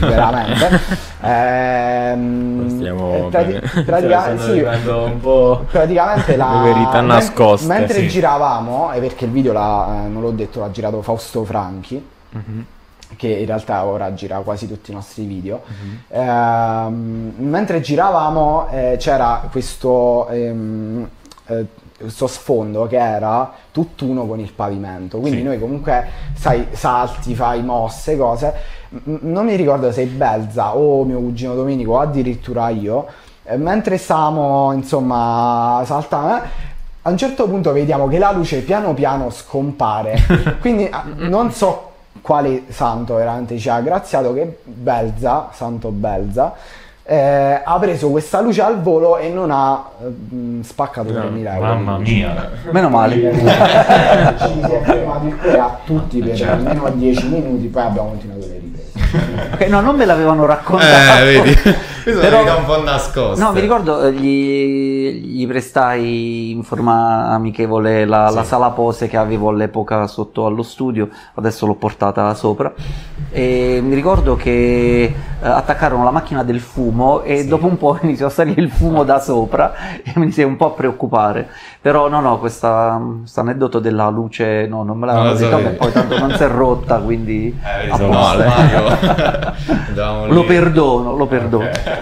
[0.00, 1.08] Veramente.
[1.22, 7.66] Ehm, Stiamo eh, prati- pratica- Cioè, sì, un po' praticamente la verità men- nascoste.
[7.66, 8.08] mentre sì.
[8.08, 12.02] giravamo e perché il video l'ha, eh, non l'ho detto l'ha girato Fausto Franchi
[13.16, 15.62] che in realtà ora gira quasi tutti i nostri video
[16.08, 21.08] Ehm, mentre giravamo eh, c'era questo ehm,
[21.46, 21.66] eh,
[22.00, 25.18] questo sfondo che era tutt'uno con il pavimento.
[25.18, 25.44] Quindi Sì.
[25.44, 28.54] noi comunque sai salti fai mosse cose.
[29.04, 33.06] Non mi ricordo se Belza o mio cugino Domenico o addirittura io
[33.44, 36.48] eh, mentre stavamo insomma saltando eh,
[37.02, 40.16] a un certo punto vediamo che la luce piano piano scompare.
[40.60, 41.88] Quindi ah, non so
[42.20, 46.54] quale santo veramente ci ha graziato, che Belza, santo Belza,
[47.02, 51.60] eh, ha preso questa luce al volo e non ha eh, spaccato 3.000 euro.
[51.60, 52.50] Mamma mia.
[52.70, 53.16] Meno male.
[54.38, 58.46] ci si è fermato il cuore a tutti per almeno 10 minuti, poi abbiamo continuato
[58.46, 59.52] le riprese.
[59.52, 61.22] Ok, no, non me l'avevano raccontato.
[61.22, 61.58] Eh, vedi?
[62.18, 63.42] Questo Però- è un po' nascosto.
[63.44, 68.48] No, mi ricordo eh, gli, gli prestai in forma amichevole la, la Sì.
[68.48, 72.72] sala pose che avevo all'epoca sotto allo studio, adesso l'ho portata sopra.
[73.32, 77.48] E mi ricordo che eh, attaccarono la macchina del fumo e Sì.
[77.48, 80.66] dopo un po' iniziò a salire il fumo da sopra e mi iniziai un po'
[80.66, 81.48] a preoccupare.
[81.80, 85.92] Però no, no, questa, questo aneddoto della luce no, non me l'avevano detto, beh, poi
[85.92, 89.58] tanto non si è rotta, quindi Eh, no, Mario.
[90.28, 91.64] Lo perdono, lo perdono.
[91.64, 91.99] Ok.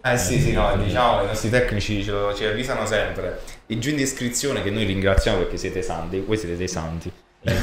[0.00, 3.40] Eh sì, sì, no, diciamo che i nostri tecnici ce lo, ci avvisano sempre.
[3.66, 7.12] E giù in descrizione, che noi ringraziamo perché siete santi, voi siete dei santi.
[7.40, 7.54] Dei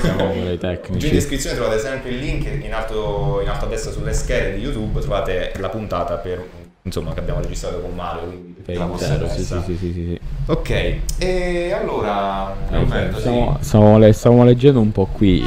[0.97, 4.55] Giù in descrizione trovate sempre il link in alto, in alto a destra sulle schede
[4.55, 6.45] di YouTube, trovate la puntata per,
[6.85, 8.21] insomma, che abbiamo registrato con Mario.
[8.27, 10.19] Quindi Per la vostra intero, sì, sì, sì, sì, sì.
[10.47, 10.69] Ok,
[11.17, 13.21] e allora, Roberto, sì.
[13.21, 15.43] Stiamo, stiamo le- stavamo leggendo un po' qui.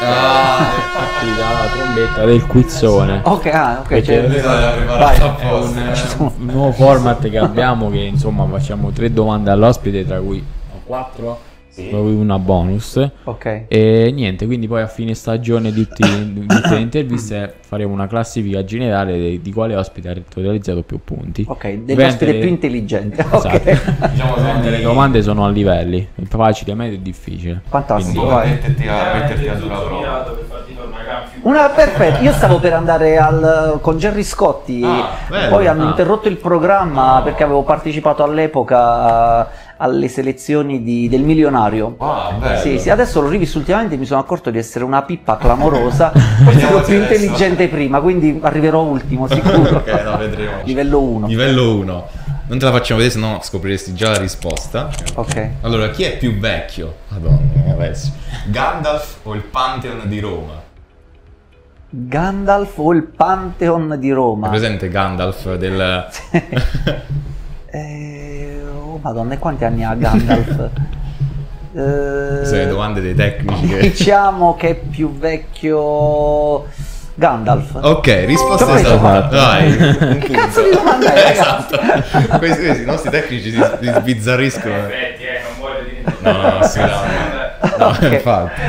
[0.00, 0.58] Ah,
[1.38, 3.20] la trombetta del quizzone.
[3.24, 4.00] Ok, ah, ok.
[4.02, 5.20] Cioè- Vai.
[5.20, 10.44] un, un nuovo format che abbiamo che insomma facciamo tre domande all'ospite tra cui
[10.84, 11.38] quattro
[11.78, 11.90] Sì.
[11.92, 13.64] una bonus Ok.
[13.68, 19.16] e niente quindi poi a fine stagione di, tutte le interviste faremo una classifica generale
[19.18, 23.20] di, di quale ospite ha totalizzato più punti Ok, dell'ospite le- più intelligente.
[23.22, 23.48] Esatto.
[23.48, 24.08] Ok.
[24.10, 28.48] Diciamo Ovviamente le domande sono a livelli facile medio e difficile Fantastico, Quindi- vai.
[28.50, 30.36] metterti a, metterti a sulla prova.
[31.42, 35.48] una perfetta, io stavo per andare al, con Gerry Scotti, Ah, bello.
[35.50, 35.88] poi hanno Ah.
[35.90, 41.94] interrotto il programma perché avevo partecipato all'epoca alle selezioni di- del milionario.
[41.98, 42.60] Ah, bello.
[42.60, 46.10] Sì, sì, adesso l'ho rivisto ultimamente e mi sono accorto di essere una pippa clamorosa,
[46.14, 49.76] forse ero se più adesso- intelligente prima, quindi arriverò ultimo sicuro.
[49.78, 50.52] ok, no, vedremo.
[50.64, 51.26] Livello 1.
[51.26, 52.06] Livello 1.
[52.48, 54.88] Non te la facciamo vedere, sennò scopriresti già la risposta.
[55.16, 55.48] Ok.
[55.60, 56.94] Allora, chi è più vecchio?
[57.08, 57.38] Madonna,
[57.72, 58.10] adesso.
[58.46, 60.62] Gandalf o il Pantheon di Roma?
[61.90, 64.48] Gandalf o il Pantheon di È Roma?
[64.48, 66.06] presente Gandalf del...
[67.70, 70.68] Eh, oh madonna, e quanti anni ha Gandalf?
[71.70, 73.78] Eh, Queste le domande dei tecnici che...
[73.80, 76.64] Diciamo che è più vecchio
[77.14, 77.78] Gandalf.
[77.82, 79.58] Ok, risposta Come esatta.
[79.60, 81.78] un Che cazzo di domanda è, esatto.
[82.38, 84.74] Questi, questi, i nostri tecnici si, si sbizzarriscono.
[84.74, 87.76] Effetti, eh, non voglio dire No, no, assolutamente.
[87.78, 88.12] No, Ok.
[88.12, 88.60] infatti.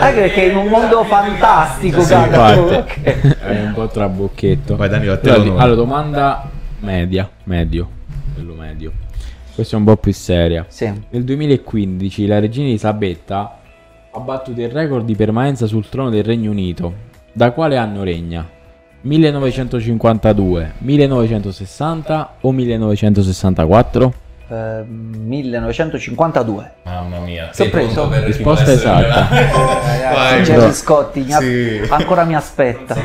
[0.00, 2.56] Anche perché in un mondo fantastico Sì, Gandalf.
[2.58, 3.00] infatti.
[3.28, 3.38] ok.
[3.42, 6.48] è un po' trabocchetto Vai Danilo, a te allora, domanda
[6.80, 7.88] media medio
[8.36, 8.92] quello medio
[9.54, 10.92] questa è un po' più seria Sì.
[11.10, 13.58] Nel 2015 la regina Elisabetta
[14.12, 16.92] ha battuto il record di permanenza sul trono del Regno Unito.
[17.32, 18.48] Da quale anno regna?
[19.02, 24.12] 1952, 1960 o 1964?
[24.48, 26.72] Eh, 1952.
[26.84, 27.50] Mamma mia.
[27.52, 27.84] Sei per
[28.24, 29.28] Risposta esatta.
[30.42, 30.72] Gerry bro.
[30.72, 31.82] Scotti Sì.
[31.90, 32.96] ancora mi aspetta.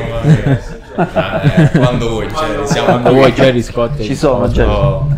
[0.96, 3.18] Ah, eh, quando vuoi, cioè, siamo Quando qui.
[3.18, 4.48] vuoi Jerry Scott Ci sono.
[4.48, 4.70] Jerry.
[4.70, 5.08] Oh.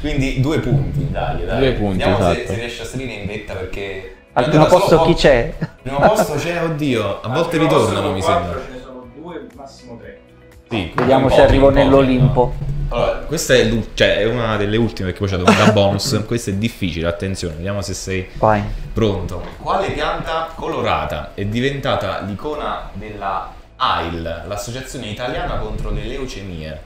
[0.00, 1.58] Quindi due punti, dai, dai.
[1.58, 2.46] Due punti, Vediamo se, esatto.
[2.52, 4.16] se riesci a salire in vetta perché...
[4.34, 5.54] Al primo posto po- chi c'è?
[5.58, 8.60] Al primo posto c'è, oddio, a volte ritornano mi sembra.
[8.60, 10.20] Ce ne sono due, massimo tre.
[10.68, 12.54] Sì, Vediamo se arrivo nell'Olimpo.
[12.88, 16.22] Allora, questa è, cioè, è una delle ultime perché poi c'è domanda bonus.
[16.26, 18.62] Questa è difficile, attenzione, vediamo se sei Vai.
[18.92, 19.42] pronto.
[19.60, 23.50] Quale pianta colorata è diventata l'icona della
[23.92, 26.82] AIL, l'associazione italiana contro le leucemie?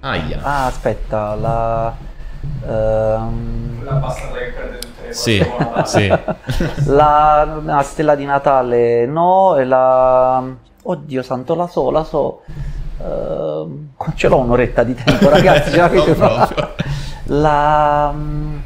[0.00, 0.40] Aia.
[0.42, 1.94] Ah, aspetta, la...
[2.66, 5.44] ehm, La passata che perde tutte le Sì,
[5.84, 6.08] sì.
[6.86, 10.42] la, la stella di Natale no, e la...
[10.88, 12.42] Oddio santo, la so, la so.
[13.02, 16.14] Ehm, ce l'ho un'oretta di tempo, ragazzi, ce l'avete?
[16.14, 16.74] Proprio.
[17.24, 18.10] La...
[18.12, 18.58] mm,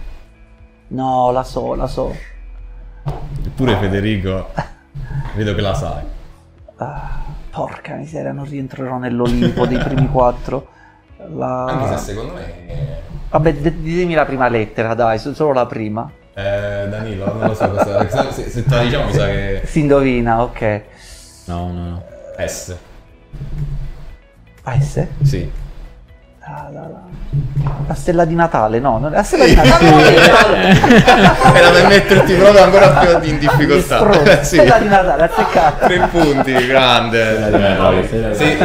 [0.88, 2.14] No, la so, la so.
[3.44, 4.48] Eppure Federico,
[5.36, 6.02] vedo che la sai.
[6.76, 7.18] Ah,
[7.50, 10.68] porca miseria, non rientrerò nell'Olimpo dei primi quattro.
[11.34, 11.64] La...
[11.64, 12.98] Anche se secondo me...
[13.30, 16.10] Vabbè, d- ditemi la prima lettera, dai, so- solo la prima.
[16.34, 18.08] Eh, Danilo, non lo so cosa...
[18.32, 19.62] Se, se te la diciamo mi sa che...
[19.64, 20.82] Si indovina, ok.
[21.46, 22.02] No, no, no.
[22.38, 22.76] S.
[24.62, 25.06] AS?
[25.22, 25.50] Sì.
[26.50, 27.08] La, la, la.
[27.86, 30.14] La stella di Natale, no, non- la stella di Natale.
[30.16, 34.42] Era per metterti proprio ancora più in difficoltà.
[34.42, 34.56] Sì.
[34.56, 35.86] Stella di Natale, azzeccato.
[35.86, 37.36] Tre punti, grande.
[37.36, 38.34] Stella di Sì.
[38.34, 38.58] Sì.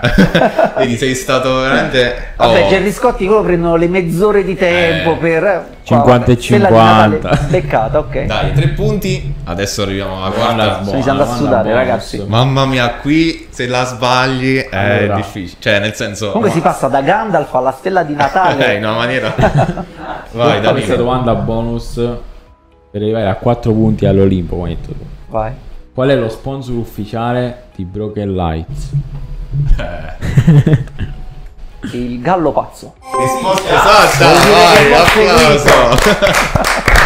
[0.00, 2.32] Da ma Vedi, sei stato veramente...
[2.36, 2.68] Vabbè, oh.
[2.68, 5.16] Gerry Scotti loro prendono le mezz'ore di tempo Eh.
[5.16, 5.66] per...
[5.82, 7.46] 50 e Stella di Natale 50.
[7.48, 8.24] Beccata, ok.
[8.26, 9.34] Dai, tre punti.
[9.44, 10.82] Adesso arriviamo alla quarta.
[10.82, 12.24] Sto iniziando a Buona, sudare, buona, ragazzi.
[12.26, 15.14] Mamma mia, qui se la sbagli è Allora.
[15.16, 15.56] difficile.
[15.60, 16.26] Cioè, nel senso...
[16.32, 18.74] Comunque si passa da Gandalf alla Stella di Eh, Natale.
[18.74, 19.34] in una maniera...
[20.32, 21.94] Vai, Vai, questa domanda bonus
[22.90, 25.04] per arrivare a 4 punti all'Olimpo, come hai detto tu.
[25.28, 25.52] Vai.
[25.94, 28.90] Qual è lo sponsor ufficiale di Broken Lights?
[31.92, 32.94] Il gallo pazzo.
[33.00, 35.96] Risposta esatta, vai, applauso.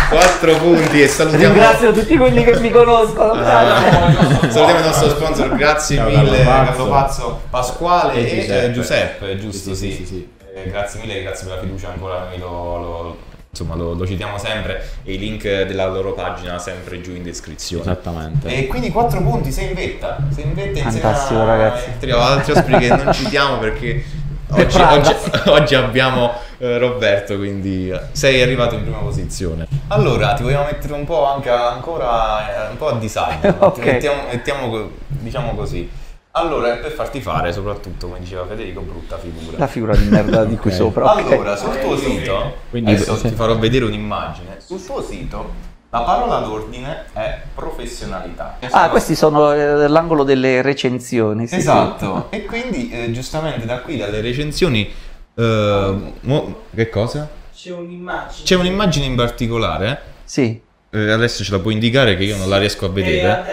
[0.08, 1.44] 4 punti e salutiamo...
[1.54, 3.34] Ringrazio tutti quelli che mi conoscono.
[3.34, 7.40] Salutiamo il nostro sponsor, grazie Ciao, mille Carlo Pazzo.
[7.50, 8.64] Pasquale E e Giuseppe.
[8.64, 9.74] eh, Giuseppe, giusto?
[9.74, 13.16] Sì, Sì, sì, sì, Eh, grazie mille, grazie per la fiducia ancora, noi lo, lo-
[13.52, 17.82] insomma, lo, lo citiamo sempre e i link della loro pagina sempre giù in descrizione.
[17.82, 18.48] Esattamente.
[18.48, 21.90] E quindi 4 punti, sei in vetta, sei in vetta insieme Fantastico, a ragazzi.
[21.90, 24.04] altri, altri ospiti che non citiamo perché
[24.46, 29.66] Per oggi, oggi- oggi abbiamo eh, Roberto, quindi eh, sei arrivato in prima posizione.
[29.88, 33.74] Allora, ti vogliamo mettere un po' anche ancora eh, un po' a disagio, Ok.
[33.74, 35.90] Ti mettiamo, mettiamo diciamo così.
[36.34, 39.58] Allora, per farti fare, soprattutto, come diceva Federico, brutta figura.
[39.58, 40.76] La figura di merda di qui Ok.
[40.76, 41.12] sopra.
[41.12, 41.32] ok.
[41.32, 43.28] Allora, sul tuo sito, Quindi- adesso sì.
[43.28, 44.56] ti farò vedere un'immagine.
[44.58, 45.52] Sul tuo sito
[45.90, 48.56] la parola d'ordine è professionalità.
[48.70, 51.46] Ah, questi sono eh, l'angolo delle recensioni.
[51.46, 52.28] Sì, Esatto.
[52.30, 54.90] E quindi, eh, giustamente, da qui, dalle recensioni,
[55.34, 57.28] eh, mo- che cosa?
[57.54, 58.44] C'è un'immagine.
[58.44, 60.00] C'è un'immagine in particolare.
[60.24, 60.58] Sì.
[60.94, 63.44] eh, adesso ce la puoi indicare che io non la riesco a È a vedere.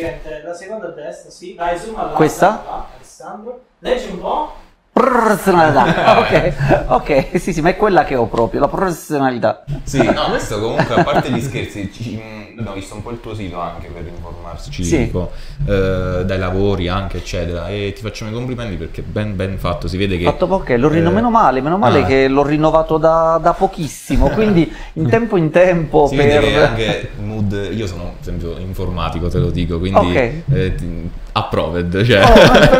[0.00, 1.54] Praticamente, la seconda a destra, sì.
[1.54, 2.86] Dai, zoom alla Questa?
[2.94, 3.60] Alessandro.
[3.80, 4.66] Leggi un po'.
[4.98, 6.18] Professionalità.
[6.18, 6.52] ok,
[6.88, 9.64] ok, sì, sì, ma è quella che ho proprio, la professionalità.
[9.84, 13.20] Sì, no, questo comunque, a parte gli scherzi, ci- mh, abbiamo visto un po' il
[13.20, 14.96] tuo sito anche per informarci, Sì.
[15.04, 15.30] tipo,
[15.66, 17.68] eh, dai lavori anche, eccetera.
[17.68, 20.24] E ti facciamo i complimenti perché ben, ben fatto, si vede che...
[20.24, 22.04] Fatto poco, l'ho rinnovato, eh, meno male, meno male ah.
[22.04, 26.26] che l'ho rinnovato da, da pochissimo, quindi in tempo in tempo Si per...
[26.26, 30.32] vede che anche mood, io sono per esempio informatico, te lo dico, quindi Ok.
[30.52, 32.22] eh, ti- approved, cioè.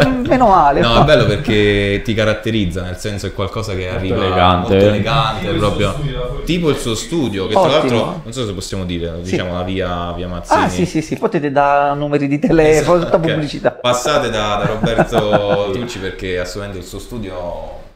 [0.04, 0.80] Oh, meno male.
[0.88, 4.68] No, è bello perché ti caratterizza, nel senso è qualcosa che arriva elegante.
[4.72, 7.68] molto elegante, Tipo il proprio suo studio, la fuori- tipo il suo studio, che Ottimo.
[7.68, 10.62] tra l'altro non so se possiamo dire, diciamo la via, via Mazzini.
[10.64, 13.22] Ah sì sì sì, potete dare numeri di telefono, tutta Ok.
[13.26, 13.70] pubblicità.
[13.72, 17.86] Passate da, da Roberto Tucci perché assolutamente il suo studio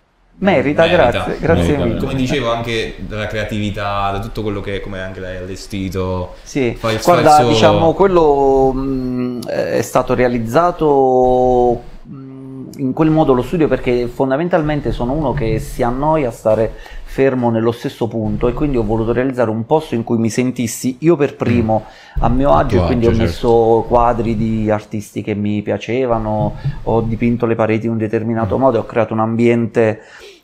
[0.42, 1.84] Merita, grazie, grazie Merita.
[1.84, 1.98] mille.
[2.00, 6.34] Come dicevo anche dalla creatività, da tutto quello che come anche l'hai allestito.
[6.42, 13.10] Sì, Fai il- guarda, il suo- diciamo, quello mh, è stato realizzato mh, in quel
[13.10, 16.72] modo lo studio perché fondamentalmente sono uno che si annoia a stare
[17.04, 20.96] fermo nello stesso punto e quindi ho voluto realizzare un posto in cui mi sentissi
[21.00, 21.84] io per primo
[22.20, 23.30] a mio agio e quindi agio, ho certo.
[23.30, 28.78] messo quadri di artisti che mi piacevano, ho dipinto le pareti in un determinato modo,
[28.78, 30.00] ho creato un ambiente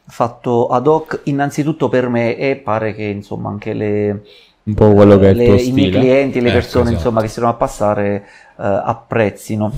[0.08, 4.22] fatto ad hoc innanzitutto per me e pare che insomma anche le,
[4.64, 6.92] Un po' quello che è le- i miei clienti, le Ecco, persone esatto.
[6.92, 8.26] insomma che si trovano a passare
[8.58, 9.72] eh, apprezzino.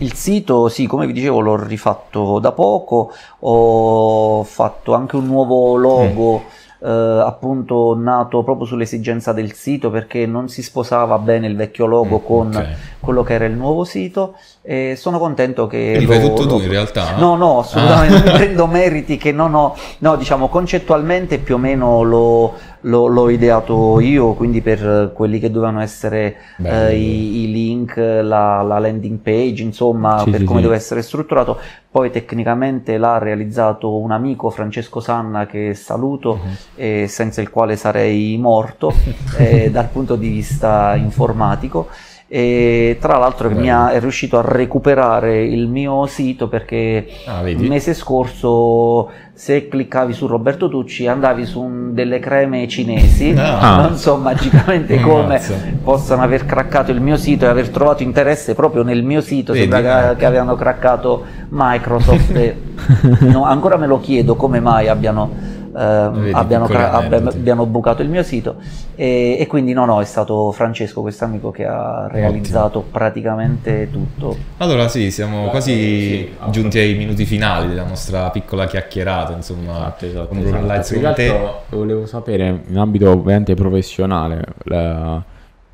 [0.00, 5.76] Il sito, sì, come vi dicevo, l'ho rifatto da poco, ho fatto anche un nuovo
[5.76, 6.44] logo.
[6.44, 12.20] eh, appunto nato proprio sull'esigenza del sito perché non si sposava bene il vecchio logo
[12.22, 12.66] Mm, con ok.
[13.00, 16.62] quello che era il nuovo sito e sono contento che fai lo- tutto tu lo-
[16.62, 17.16] in realtà?
[17.16, 22.02] No, no, assolutamente non prendo meriti che non ho, no, diciamo concettualmente più o meno
[22.02, 27.52] l'ho, l'ho- l'ho ideato io, quindi per eh, quelli che dovevano essere eh, i, i
[27.52, 30.64] link, la, la landing page, insomma, Sì, per sì, come sì.
[30.64, 31.58] deve essere strutturato.
[31.90, 36.56] Poi tecnicamente l'ha realizzato un amico Francesco Sanna che saluto Mhm.
[36.76, 38.92] e senza il quale sarei morto
[39.38, 41.88] eh, dal punto di vista informatico
[42.30, 47.66] e tra l'altro mi ha- è riuscito a recuperare il mio sito perché Ah, il
[47.68, 53.80] mese scorso se cliccavi su Roberto Tucci andavi su un- delle creme cinesi Ah.
[53.88, 55.40] non so magicamente come
[55.82, 59.70] possano aver craccato il mio sito e aver trovato interesse proprio nel mio sito Vedi?
[59.70, 60.12] sembra Eh.
[60.12, 62.56] che, che avevano craccato Microsoft e
[63.32, 65.47] no, ancora me lo chiedo come mai abbiano
[65.78, 68.56] ehm, abbiano, cra- abbiano- bucato il mio sito
[68.94, 74.36] e, e quindi no no è stato Francesco questo amico che ha realizzato praticamente tutto.
[74.58, 79.72] Allora sì, siamo Beh, quasi sì, giunti ai minuti finali della nostra piccola chiacchierata, insomma,
[79.78, 80.66] Esatto, esatto, con esatto.
[80.66, 81.50] Lights con te.
[81.70, 85.22] volevo sapere in ambito ovviamente professionale la,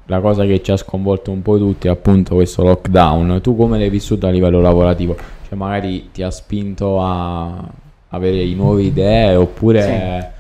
[0.06, 3.40] la cosa che ci ha sconvolto un po' tutti è appunto questo lockdown.
[3.40, 5.16] Tu come l'hai vissuto a livello lavorativo?
[5.48, 7.64] Cioè magari ti ha spinto a
[8.14, 10.32] avere nuove idee oppure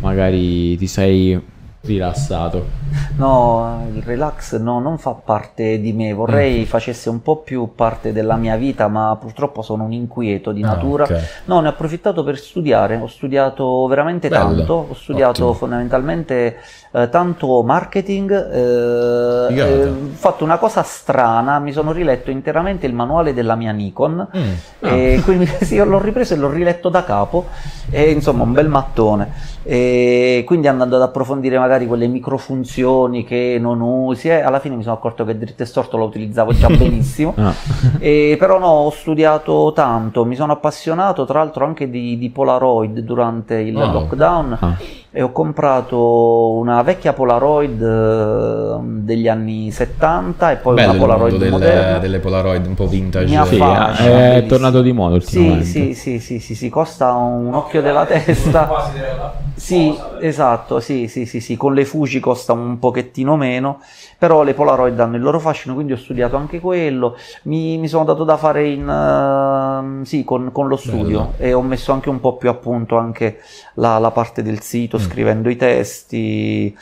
[0.00, 1.52] magari ti sei
[1.82, 2.82] rilassato.
[3.16, 6.64] No, il relax no, non fa parte di me, vorrei Mm.
[6.64, 10.68] facesse un po' più parte della mia vita, ma purtroppo sono un inquieto di Ah,
[10.68, 11.04] natura.
[11.04, 11.42] ok.
[11.46, 15.52] No, ne ho approfittato per studiare, ho studiato veramente Bello, tanto, ho studiato ottimo.
[15.52, 16.56] fondamentalmente
[16.96, 22.94] eh, tanto marketing, eh, eh, ho fatto una cosa strana, mi sono riletto interamente il
[22.94, 24.28] manuale della mia Nikon.
[24.36, 24.52] Mm.
[24.78, 27.46] E quindi sì, l'ho ripreso e l'ho riletto da capo,
[27.90, 29.52] e insomma un bel mattone.
[29.64, 34.82] E quindi andando ad approfondire magari quelle microfunzioni che non usi, e alla fine mi
[34.82, 37.34] sono accorto che dritto e storto lo utilizzavo già benissimo.
[37.36, 37.52] Ah.
[37.98, 43.00] E però no, ho studiato tanto, mi sono appassionato tra l'altro anche di, di Polaroid
[43.00, 43.92] durante il Wow.
[43.92, 44.76] lockdown Ah.
[45.16, 51.32] E ho comprato una vecchia Polaroid eh, degli anni 70 e poi Bello una Polaroid
[51.34, 51.98] mondo moderna.
[51.98, 53.26] delle, Polaroid un po' vintage.
[53.26, 54.48] Mi Sì, affascina, è bellissimo.
[54.48, 55.64] tornato di moda ultimamente.
[55.64, 58.66] sì, sì, sì, sì, sì, costa un occhio della testa.
[58.66, 63.80] Quasi della Sì, esatto, sì, sì, sì, sì, con le Fuji costa un pochettino meno,
[64.18, 68.02] però le Polaroid hanno il loro fascino, quindi ho studiato anche quello, mi, mi sono
[68.04, 71.50] dato da fare in, ehm, sì, con, con lo studio Bello.
[71.50, 73.38] e ho messo anche un po' più a punto anche
[73.74, 74.98] la, la parte del sito.
[75.04, 76.76] Scrivendo i testi,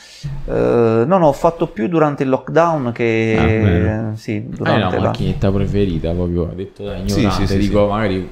[0.45, 4.11] Eh, no, no, ho fatto più durante il lockdown Ah, che, bene.
[4.15, 5.01] sì, durante una la...
[5.07, 7.89] macchinetta preferita proprio, detto da ignorante, sì, sì, dico sì.
[7.91, 8.29] magari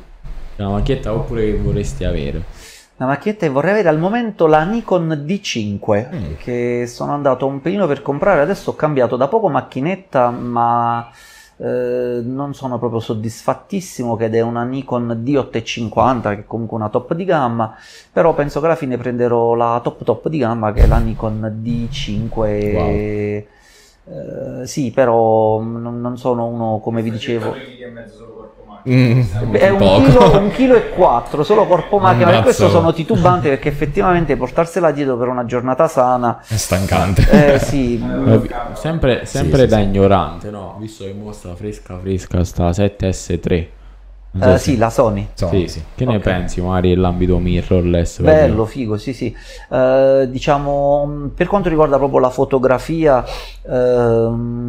[0.57, 2.43] una macchinetta oppure che vorresti avere.
[2.97, 6.33] La macchinetta che vorrei avere al momento la Nikon D5 Mm.
[6.37, 11.09] che sono andato un pelino per comprare, adesso ho cambiato da poco macchinetta ma
[11.62, 17.14] eh, non sono proprio soddisfattissimo che è una Nikon D850 che è comunque una top
[17.14, 17.76] di gamma,
[18.12, 21.59] però penso che alla fine prenderò la top top di gamma che è la Nikon
[21.62, 23.47] D5 e-
[24.05, 27.66] eh, sì, però non, non sono uno come vi dicevo
[28.89, 29.21] Mm,
[29.51, 30.01] È un poco.
[30.03, 32.29] chilo, un chilo e quattro, solo corpo macchina.
[32.32, 36.41] Per questo sono titubante perché effettivamente portarsela dietro per una giornata sana.
[36.47, 37.53] È stancante.
[37.55, 39.82] Eh sì, Eh, vi- sempre sempre sì, da sì.
[39.84, 40.75] ignorante, no?
[40.79, 43.67] Visto che mostra fresca fresca sta 7S3.
[44.34, 45.27] Non so eh, se- sì, la Sony.
[45.29, 45.67] Insomma, sì.
[45.67, 45.84] sì.
[45.93, 46.21] Che ne Ok.
[46.21, 48.21] pensi magari dell'ambito mirrorless?
[48.21, 49.36] Bello, figo, sì, sì.
[49.69, 53.23] Eh, diciamo, per quanto riguarda proprio la fotografia,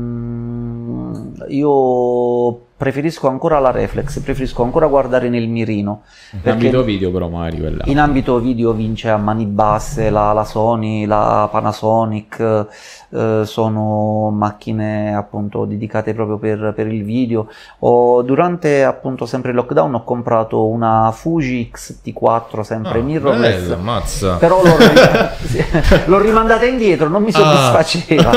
[0.03, 6.03] ehm, io preferisco ancora la reflex, preferisco ancora guardare nel mirino.
[6.43, 7.85] In ambito video però magari quella.
[7.87, 12.67] In ambito video vince a mani basse la, la Sony, la Panasonic,
[13.11, 17.47] eh, sono macchine appunto dedicate proprio per, per il video.
[17.81, 23.61] Ho- durante appunto sempre il lockdown ho comprato una Fuji X-T4 sempre Ah, mirrorless.
[23.69, 24.37] bello, mazza.
[24.39, 24.77] Però l'ho,
[26.07, 28.31] l'ho rimandata indietro, non mi soddisfaceva.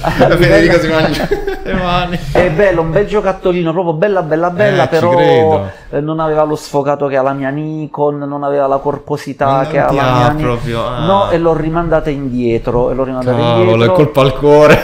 [0.00, 1.28] A livello- Federico si mangia
[1.64, 2.18] le mani.
[2.32, 6.56] è bello, un bel giocattolino, proprio bella, bella, bella, Eh, però eh, non aveva lo
[6.56, 10.86] sfocato che ha la mia Nikon, non aveva la corposità che ha la mia proprio,
[10.86, 11.04] ah.
[11.04, 13.92] No, e l'ho rimandata indietro, e l'ho rimandata Cavolo, è indietro.
[13.92, 14.78] colpa al cuore.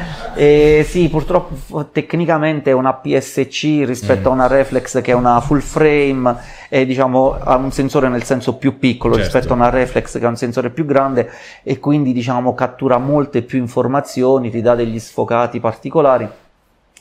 [0.32, 4.32] E sì, purtroppo tecnicamente è una PSC rispetto Mm.
[4.32, 6.34] a una reflex che è una full frame
[6.70, 9.28] e diciamo ha un sensore nel senso più piccolo Certo.
[9.32, 11.30] rispetto a una reflex che ha un sensore più grande
[11.62, 16.28] e quindi diciamo cattura molte più informazioni, ti dà degli sfocati particolari.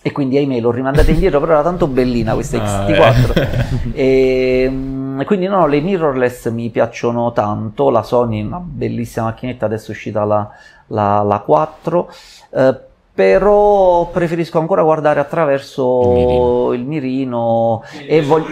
[0.01, 3.33] E quindi ahimè l'ho rimandata indietro, però era tanto bellina questa Ah, XT4.
[3.35, 3.91] eh.
[3.93, 9.65] E, mm, quindi no, le mirrorless mi piacciono tanto, la Sony è una bellissima macchinetta,
[9.65, 10.49] adesso è uscita la,
[10.87, 12.09] la- la 4,
[12.51, 12.79] eh,
[13.13, 18.45] però preferisco ancora guardare attraverso il mirino, e e voglio...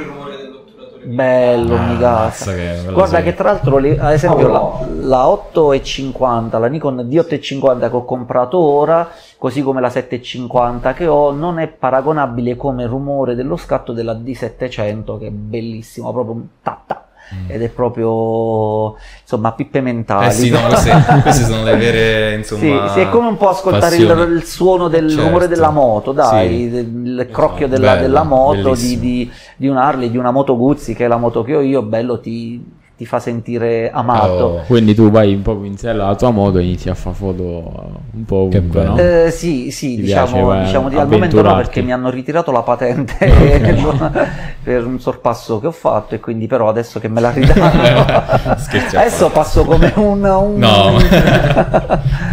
[1.09, 2.53] Bello, Ah, mi mazza, gasa.
[2.53, 3.23] che Guarda serie.
[3.31, 8.57] che tra l'altro, le- ad esempio, la, la 850, la Nikon D850 che ho comprato
[8.59, 14.13] ora, così come la 750 che ho, non è paragonabile come rumore dello scatto della
[14.15, 17.05] D700, che è bellissimo, proprio un ta ta.
[17.35, 17.49] Mm.
[17.51, 20.27] Ed è proprio insomma pippe mentali.
[20.27, 22.87] Eh sì, no, queste, queste sono le vere, insomma...
[22.87, 25.25] Sì, sì, è come un po' ascoltare il, il suono del Certo.
[25.25, 26.75] rumore della moto, dai, Sì.
[26.75, 30.93] il crocchio della, bello, della moto, di, di, di un Harley, di una moto Guzzi,
[30.93, 32.63] che è la moto che ho io, bello, ti,
[32.97, 34.43] ti fa sentire amato.
[34.43, 34.61] Oh.
[34.65, 37.43] Quindi tu vai un po' in sella la tua moto e inizi a fare foto
[37.43, 38.97] un po' Che ovunque, no?
[38.97, 42.51] Eh, sì, sì, Ti diciamo, piace, diciamo di, al momento no perché mi hanno ritirato
[42.51, 43.15] la patente
[44.63, 48.95] per un sorpasso che ho fatto e quindi però adesso che me la ridanno Scherzi
[48.95, 50.97] a adesso passo come un, un, No,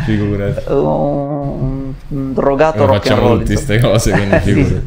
[0.04, 0.62] figurati.
[0.72, 3.44] un, un drogato Lo rock and facciamo insomma.
[3.44, 4.40] queste cose, quindi Sì.
[4.52, 4.72] figurati.
[4.74, 4.82] Sì,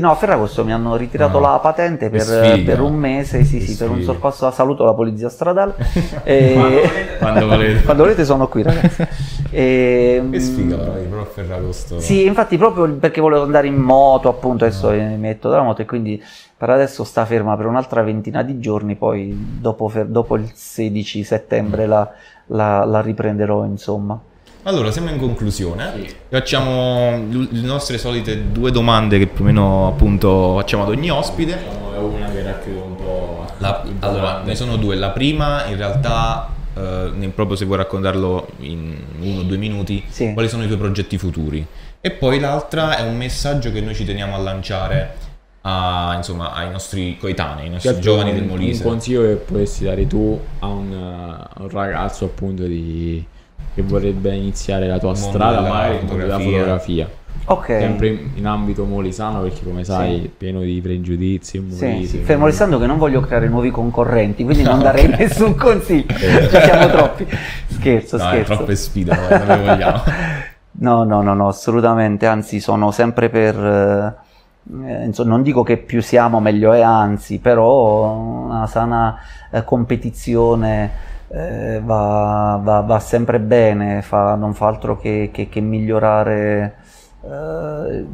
[0.00, 1.46] no, a Ferragosto mi hanno ritirato No.
[1.48, 4.50] la patente per, per un mese, sì, sì, per un sorpasso.
[4.50, 5.74] Saluto la polizia stradale.
[6.24, 7.82] E- Quando volete.
[7.84, 9.06] Quando volete sono qui, ragazzi.
[9.48, 12.00] E, Che sfiga, mm, però, a Ferragosto.
[12.00, 15.84] Sì, infatti proprio perché volevo andare in moto, appunto, adesso mi metto dalla moto e
[15.86, 16.20] quindi
[16.56, 21.22] per adesso sta ferma per un'altra ventina di giorni, poi dopo, fer- dopo il 16
[21.22, 22.10] settembre la,
[22.46, 24.18] la- la riprenderò, insomma.
[24.66, 25.92] Allora, siamo in conclusione.
[26.28, 31.08] Facciamo l- le nostre solite due domande che più o meno appunto facciamo ad ogni
[31.08, 31.52] ospite.
[31.94, 33.46] È una che racchiude un po'.
[33.58, 34.96] La- allora, ne sono due.
[34.96, 40.02] La prima, in realtà, eh, ne- proprio se vuoi raccontarlo in uno o due minuti,
[40.08, 40.32] Sì.
[40.32, 41.64] quali sono i tuoi progetti futuri?
[42.00, 45.14] E poi l'altra è un messaggio che noi ci teniamo a lanciare
[45.62, 48.82] a- insomma, ai nostri coetanei, ai nostri Certo, giovani un, del Molise.
[48.82, 53.24] Un consiglio che potresti dare tu a un, eh, a un ragazzo appunto di,
[53.74, 56.58] che vorrebbe iniziare la tua Mondo strada magari nel mondo della fotografia.
[56.58, 57.08] fotografia.
[57.48, 57.66] Ok.
[57.66, 60.24] Sempre in, in ambito molisano perché come sai Sì.
[60.24, 61.58] è pieno di pregiudizi.
[61.58, 64.82] in Sì, Molise, sì, fermo restando che non voglio creare nuovi concorrenti, quindi non No,
[64.84, 65.18] darei ok.
[65.18, 66.06] nessun consiglio.
[66.16, 67.26] Ci siamo troppi.
[67.68, 68.54] Scherzo, No, è scherzo.
[68.54, 70.02] troppe sfide, non le vogliamo.
[70.78, 74.14] No, no, no, no, assolutamente, anzi sono sempre per, eh,
[74.88, 79.16] eh, insomma, non dico che più siamo meglio è, anzi, però una sana
[79.50, 80.90] eh, competizione
[81.36, 86.76] eh, va, va- va sempre bene, fa- non fa altro che, che- che migliorare
[87.22, 88.04] eh,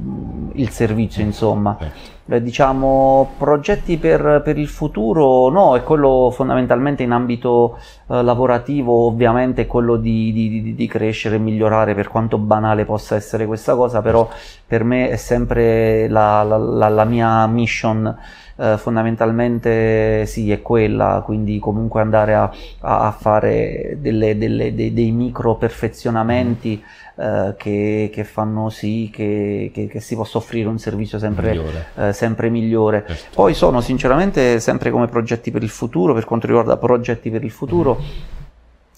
[0.54, 1.76] il servizio, insomma.
[2.24, 9.06] Beh, diciamo, progetti per, per il futuro, no, è quello fondamentalmente in ambito eh, lavorativo,
[9.06, 13.74] ovviamente è quello di, di- di- crescere e migliorare, per quanto banale possa essere questa
[13.74, 14.28] cosa, però
[14.64, 18.16] per me è sempre la, la- la- la mia mission,
[18.56, 22.50] eh, fondamentalmente sì, è quella, quindi comunque andare a,
[22.80, 26.82] a- a fare delle- delle- dei, dei micro perfezionamenti
[27.16, 31.86] eh, che, che fanno sì che, che- che si possa offrire un servizio sempre Migliore.
[32.12, 33.04] Eh, sempre migliore.
[33.06, 33.30] Certo.
[33.34, 37.50] Poi sono sinceramente sempre come progetti per il futuro, per quanto riguarda progetti per il
[37.50, 38.00] futuro,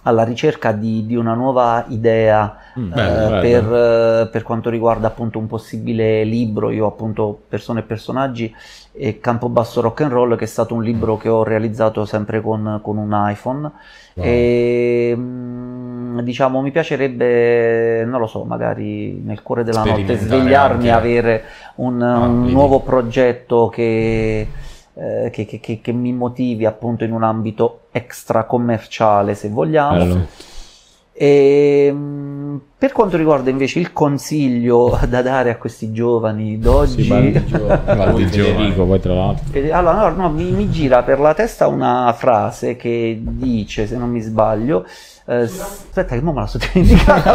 [0.03, 3.41] alla ricerca di, di una nuova idea Mm, eh, bello.
[3.41, 6.71] per, eh, per quanto riguarda appunto un possibile libro.
[6.71, 8.53] Io appunto persone e personaggi
[8.93, 12.81] e Campobasso Rock and Roll, che è stato un libro che ho realizzato sempre con,
[12.83, 13.71] con un iPhone.
[14.15, 14.27] Wow.
[14.27, 15.84] E mm,
[16.23, 21.07] diciamo mi piacerebbe, non lo so, magari nel cuore della notte svegliarmi e anche.
[21.07, 21.45] avere
[21.77, 24.47] un, Ah, un nuovo progetto che,
[24.95, 29.99] eh, che- che- che- che mi motivi appunto in un ambito extra commerciale, se vogliamo.
[29.99, 30.27] Bello.
[31.17, 37.45] E, mm, per quanto riguarda invece il consiglio da dare a questi giovani d'oggi, Sì,
[37.47, 38.27] giovani.
[38.27, 39.45] Federico, poi tra l'altro.
[39.53, 43.97] Eh, Allora, no, no, mi, mi gira per la testa una frase che dice, se
[43.97, 44.89] non mi sbaglio, eh,
[45.27, 47.31] aspetta che mo me la sto dimenticando.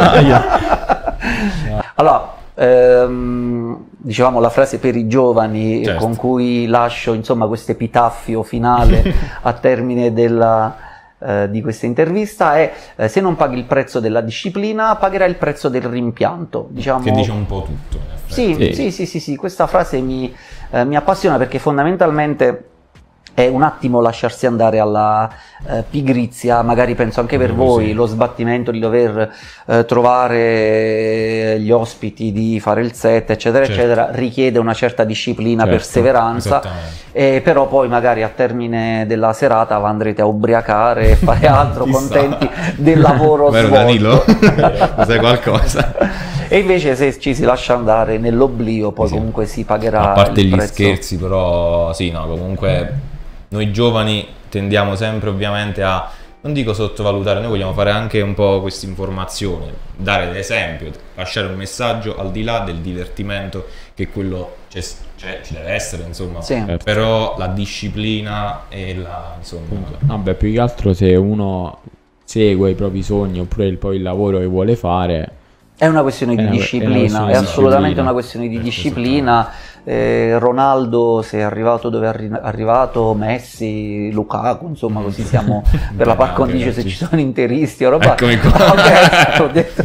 [1.96, 6.04] allora, ehm, dicevamo la frase per i giovani Certo.
[6.04, 10.76] con cui lascio insomma questo epitaffio finale a termine della,
[11.18, 15.36] eh, di questa intervista è eh, se non paghi il prezzo della disciplina pagherai il
[15.36, 16.68] prezzo del rimpianto.
[16.70, 17.98] Diciamo, Che dice un po' tutto.
[18.26, 18.72] Sì.
[18.72, 20.32] sì, sì, sì, sì, questa frase mi,
[20.70, 22.69] eh, mi appassiona perché fondamentalmente
[23.34, 25.28] è un attimo lasciarsi andare alla
[25.68, 27.54] eh, pigrizia, magari penso anche per Sì.
[27.54, 29.32] voi, lo sbattimento di dover
[29.66, 33.80] eh, trovare gli ospiti, di fare il set, eccetera, Certo.
[33.80, 36.62] eccetera, richiede una certa disciplina, Certo, perseveranza.
[37.12, 42.48] E però poi magari a termine della serata andrete a ubriacare e fare altro contenti
[42.76, 43.84] del lavoro Vero svolto.
[43.84, 44.24] Danilo?
[44.96, 45.94] Lo sai qualcosa?
[46.52, 49.14] E invece se ci si lascia andare nell'oblio, poi Sì.
[49.14, 50.72] comunque si pagherà A parte il gli prezzo.
[50.72, 52.92] scherzi, però sì, no, comunque
[53.50, 58.60] noi giovani tendiamo sempre ovviamente a, non dico sottovalutare, noi vogliamo fare anche un po'
[58.62, 64.80] questa informazione, dare l'esempio, lasciare un messaggio al di là del divertimento che quello c'è,
[65.16, 66.40] c'è- ci deve essere, insomma.
[66.42, 66.54] Sì.
[66.54, 66.82] Certo.
[66.84, 69.66] Però la disciplina e la, insomma,
[70.00, 71.78] Vabbè, più che altro se uno
[72.24, 75.32] segue i propri sogni oppure il, poi il lavoro che vuole fare,
[75.80, 78.02] È una questione È di una- è una disciplina, è, questione di assolutamente disciplina.
[78.02, 79.50] una questione di Ecco, disciplina.
[79.82, 85.62] Eh, Ronaldo se è arrivato dove è arri- arrivato, Messi, Lukaku, insomma così siamo
[85.96, 88.12] per la par condicio se ci sono interisti o roba.
[88.12, 88.50] Eccomi qua.
[88.72, 89.82] Ok, ho detto.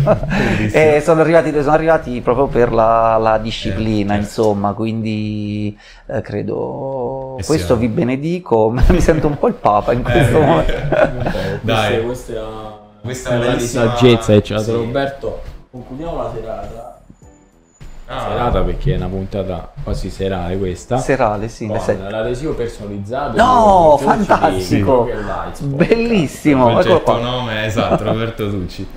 [0.73, 4.25] Eh, sono, arrivati, sono arrivati proprio per la, la disciplina, certo.
[4.27, 5.77] insomma, quindi
[6.07, 10.45] eh, credo Eh, questo vi benedico, mi sento un po' il Papa in questo Eh,
[10.45, 10.73] momento.
[11.61, 12.03] Dai.
[12.03, 12.37] questa è
[13.01, 14.73] Questa è la bellissima- saggezza che ci ha dato.
[14.73, 15.44] Roberto.
[15.79, 16.99] Concludiamo la serata.
[18.07, 20.97] Ah, Serata perché è una puntata quasi serale questa.
[20.99, 21.77] Serale, sì, Con
[22.09, 23.35] l'adesivo personalizzato.
[23.35, 25.09] No, fantastico!
[25.63, 26.69] Bellissimo!
[26.69, 27.19] il Eccolo concetto qua.
[27.19, 28.87] nome, esatto, Roberto Tucci.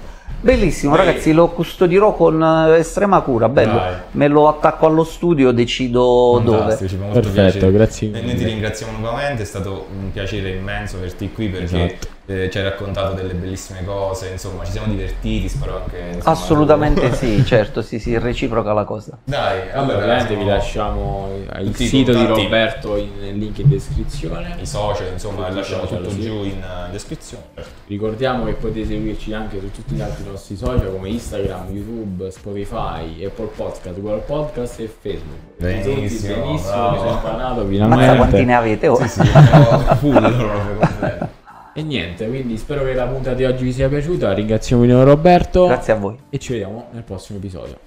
[0.40, 3.48] Bellissimo, Poi- ragazzi, lo custodirò con eh, estrema cura.
[3.48, 3.94] Bello, Dai.
[4.12, 6.58] me lo attacco allo studio, decido dove.
[6.58, 7.72] Fantastico, ci fa molto Perfetto, piacere.
[7.72, 12.06] grazie Noi, noi ti ringraziamo nuovamente, è stato un piacere immenso averti qui perché Esatto.
[12.30, 15.98] Eh, ci hai raccontato delle bellissime cose, insomma ci siamo divertiti, spero anche...
[16.12, 19.16] insomma, Assolutamente sì, certo, sì, sì, reciproca la cosa.
[19.24, 22.26] Dai, Allora, allora ovviamente vi lasciamo il sito di.
[22.26, 24.56] Roberto in- nel link in descrizione.
[24.60, 26.20] i social, insomma, Tutti lasciamo social, tutto sì.
[26.20, 27.44] giù in eh, descrizione.
[27.86, 33.24] Ricordiamo che potete seguirci anche su tutti gli altri nostri social come Instagram, YouTube, Spotify,
[33.24, 35.38] Apple Podcast, Google Podcast e Facebook.
[35.56, 36.90] Benissimo, Tutti benissimo, bravo.
[36.90, 38.16] mi sono imparato Mazza finalmente.
[38.16, 39.06] quanti ne avete ora.
[39.06, 41.28] Sì, sì, no, full.
[41.74, 44.32] E niente, quindi spero che la puntata di oggi vi sia piaciuta.
[44.32, 46.16] Ringraziamo Roberto Grazie a voi.
[46.30, 47.78] e ci vediamo nel prossimo episodio.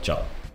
[0.00, 0.47] Ciao.